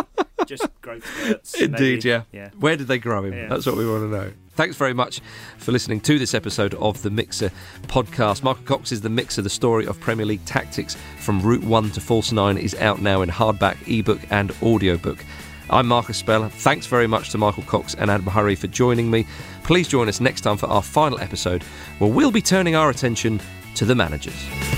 Just 0.48 0.66
growth 0.80 1.04
spurts. 1.04 1.54
Indeed, 1.60 2.04
yeah. 2.04 2.22
yeah. 2.32 2.50
Where 2.58 2.74
did 2.76 2.86
they 2.86 2.98
grow 2.98 3.22
him? 3.24 3.34
Yeah. 3.34 3.48
That's 3.48 3.66
what 3.66 3.76
we 3.76 3.86
want 3.86 4.04
to 4.04 4.08
know. 4.08 4.32
Thanks 4.52 4.76
very 4.76 4.94
much 4.94 5.20
for 5.58 5.72
listening 5.72 6.00
to 6.00 6.18
this 6.18 6.32
episode 6.32 6.72
of 6.74 7.02
the 7.02 7.10
Mixer 7.10 7.52
podcast. 7.82 8.42
Michael 8.42 8.64
Cox 8.64 8.90
is 8.90 9.02
the 9.02 9.10
Mixer. 9.10 9.42
The 9.42 9.50
story 9.50 9.86
of 9.86 10.00
Premier 10.00 10.24
League 10.24 10.44
tactics 10.46 10.96
from 11.18 11.42
Route 11.42 11.62
1 11.62 11.90
to 11.90 12.00
False 12.00 12.32
9 12.32 12.56
is 12.56 12.74
out 12.76 13.02
now 13.02 13.20
in 13.20 13.28
hardback, 13.28 13.76
ebook, 13.86 14.20
and 14.30 14.50
audiobook. 14.62 15.22
I'm 15.68 15.86
Marcus 15.86 16.16
Speller. 16.16 16.48
Thanks 16.48 16.86
very 16.86 17.06
much 17.06 17.28
to 17.30 17.38
Michael 17.38 17.62
Cox 17.64 17.94
and 17.94 18.10
Adam 18.10 18.26
Hurrey 18.26 18.56
for 18.56 18.68
joining 18.68 19.10
me. 19.10 19.26
Please 19.64 19.86
join 19.86 20.08
us 20.08 20.18
next 20.18 20.40
time 20.40 20.56
for 20.56 20.66
our 20.66 20.82
final 20.82 21.20
episode, 21.20 21.62
where 21.98 22.10
we'll 22.10 22.30
be 22.30 22.40
turning 22.40 22.74
our 22.74 22.88
attention 22.88 23.38
to 23.74 23.84
the 23.84 23.94
managers. 23.94 24.77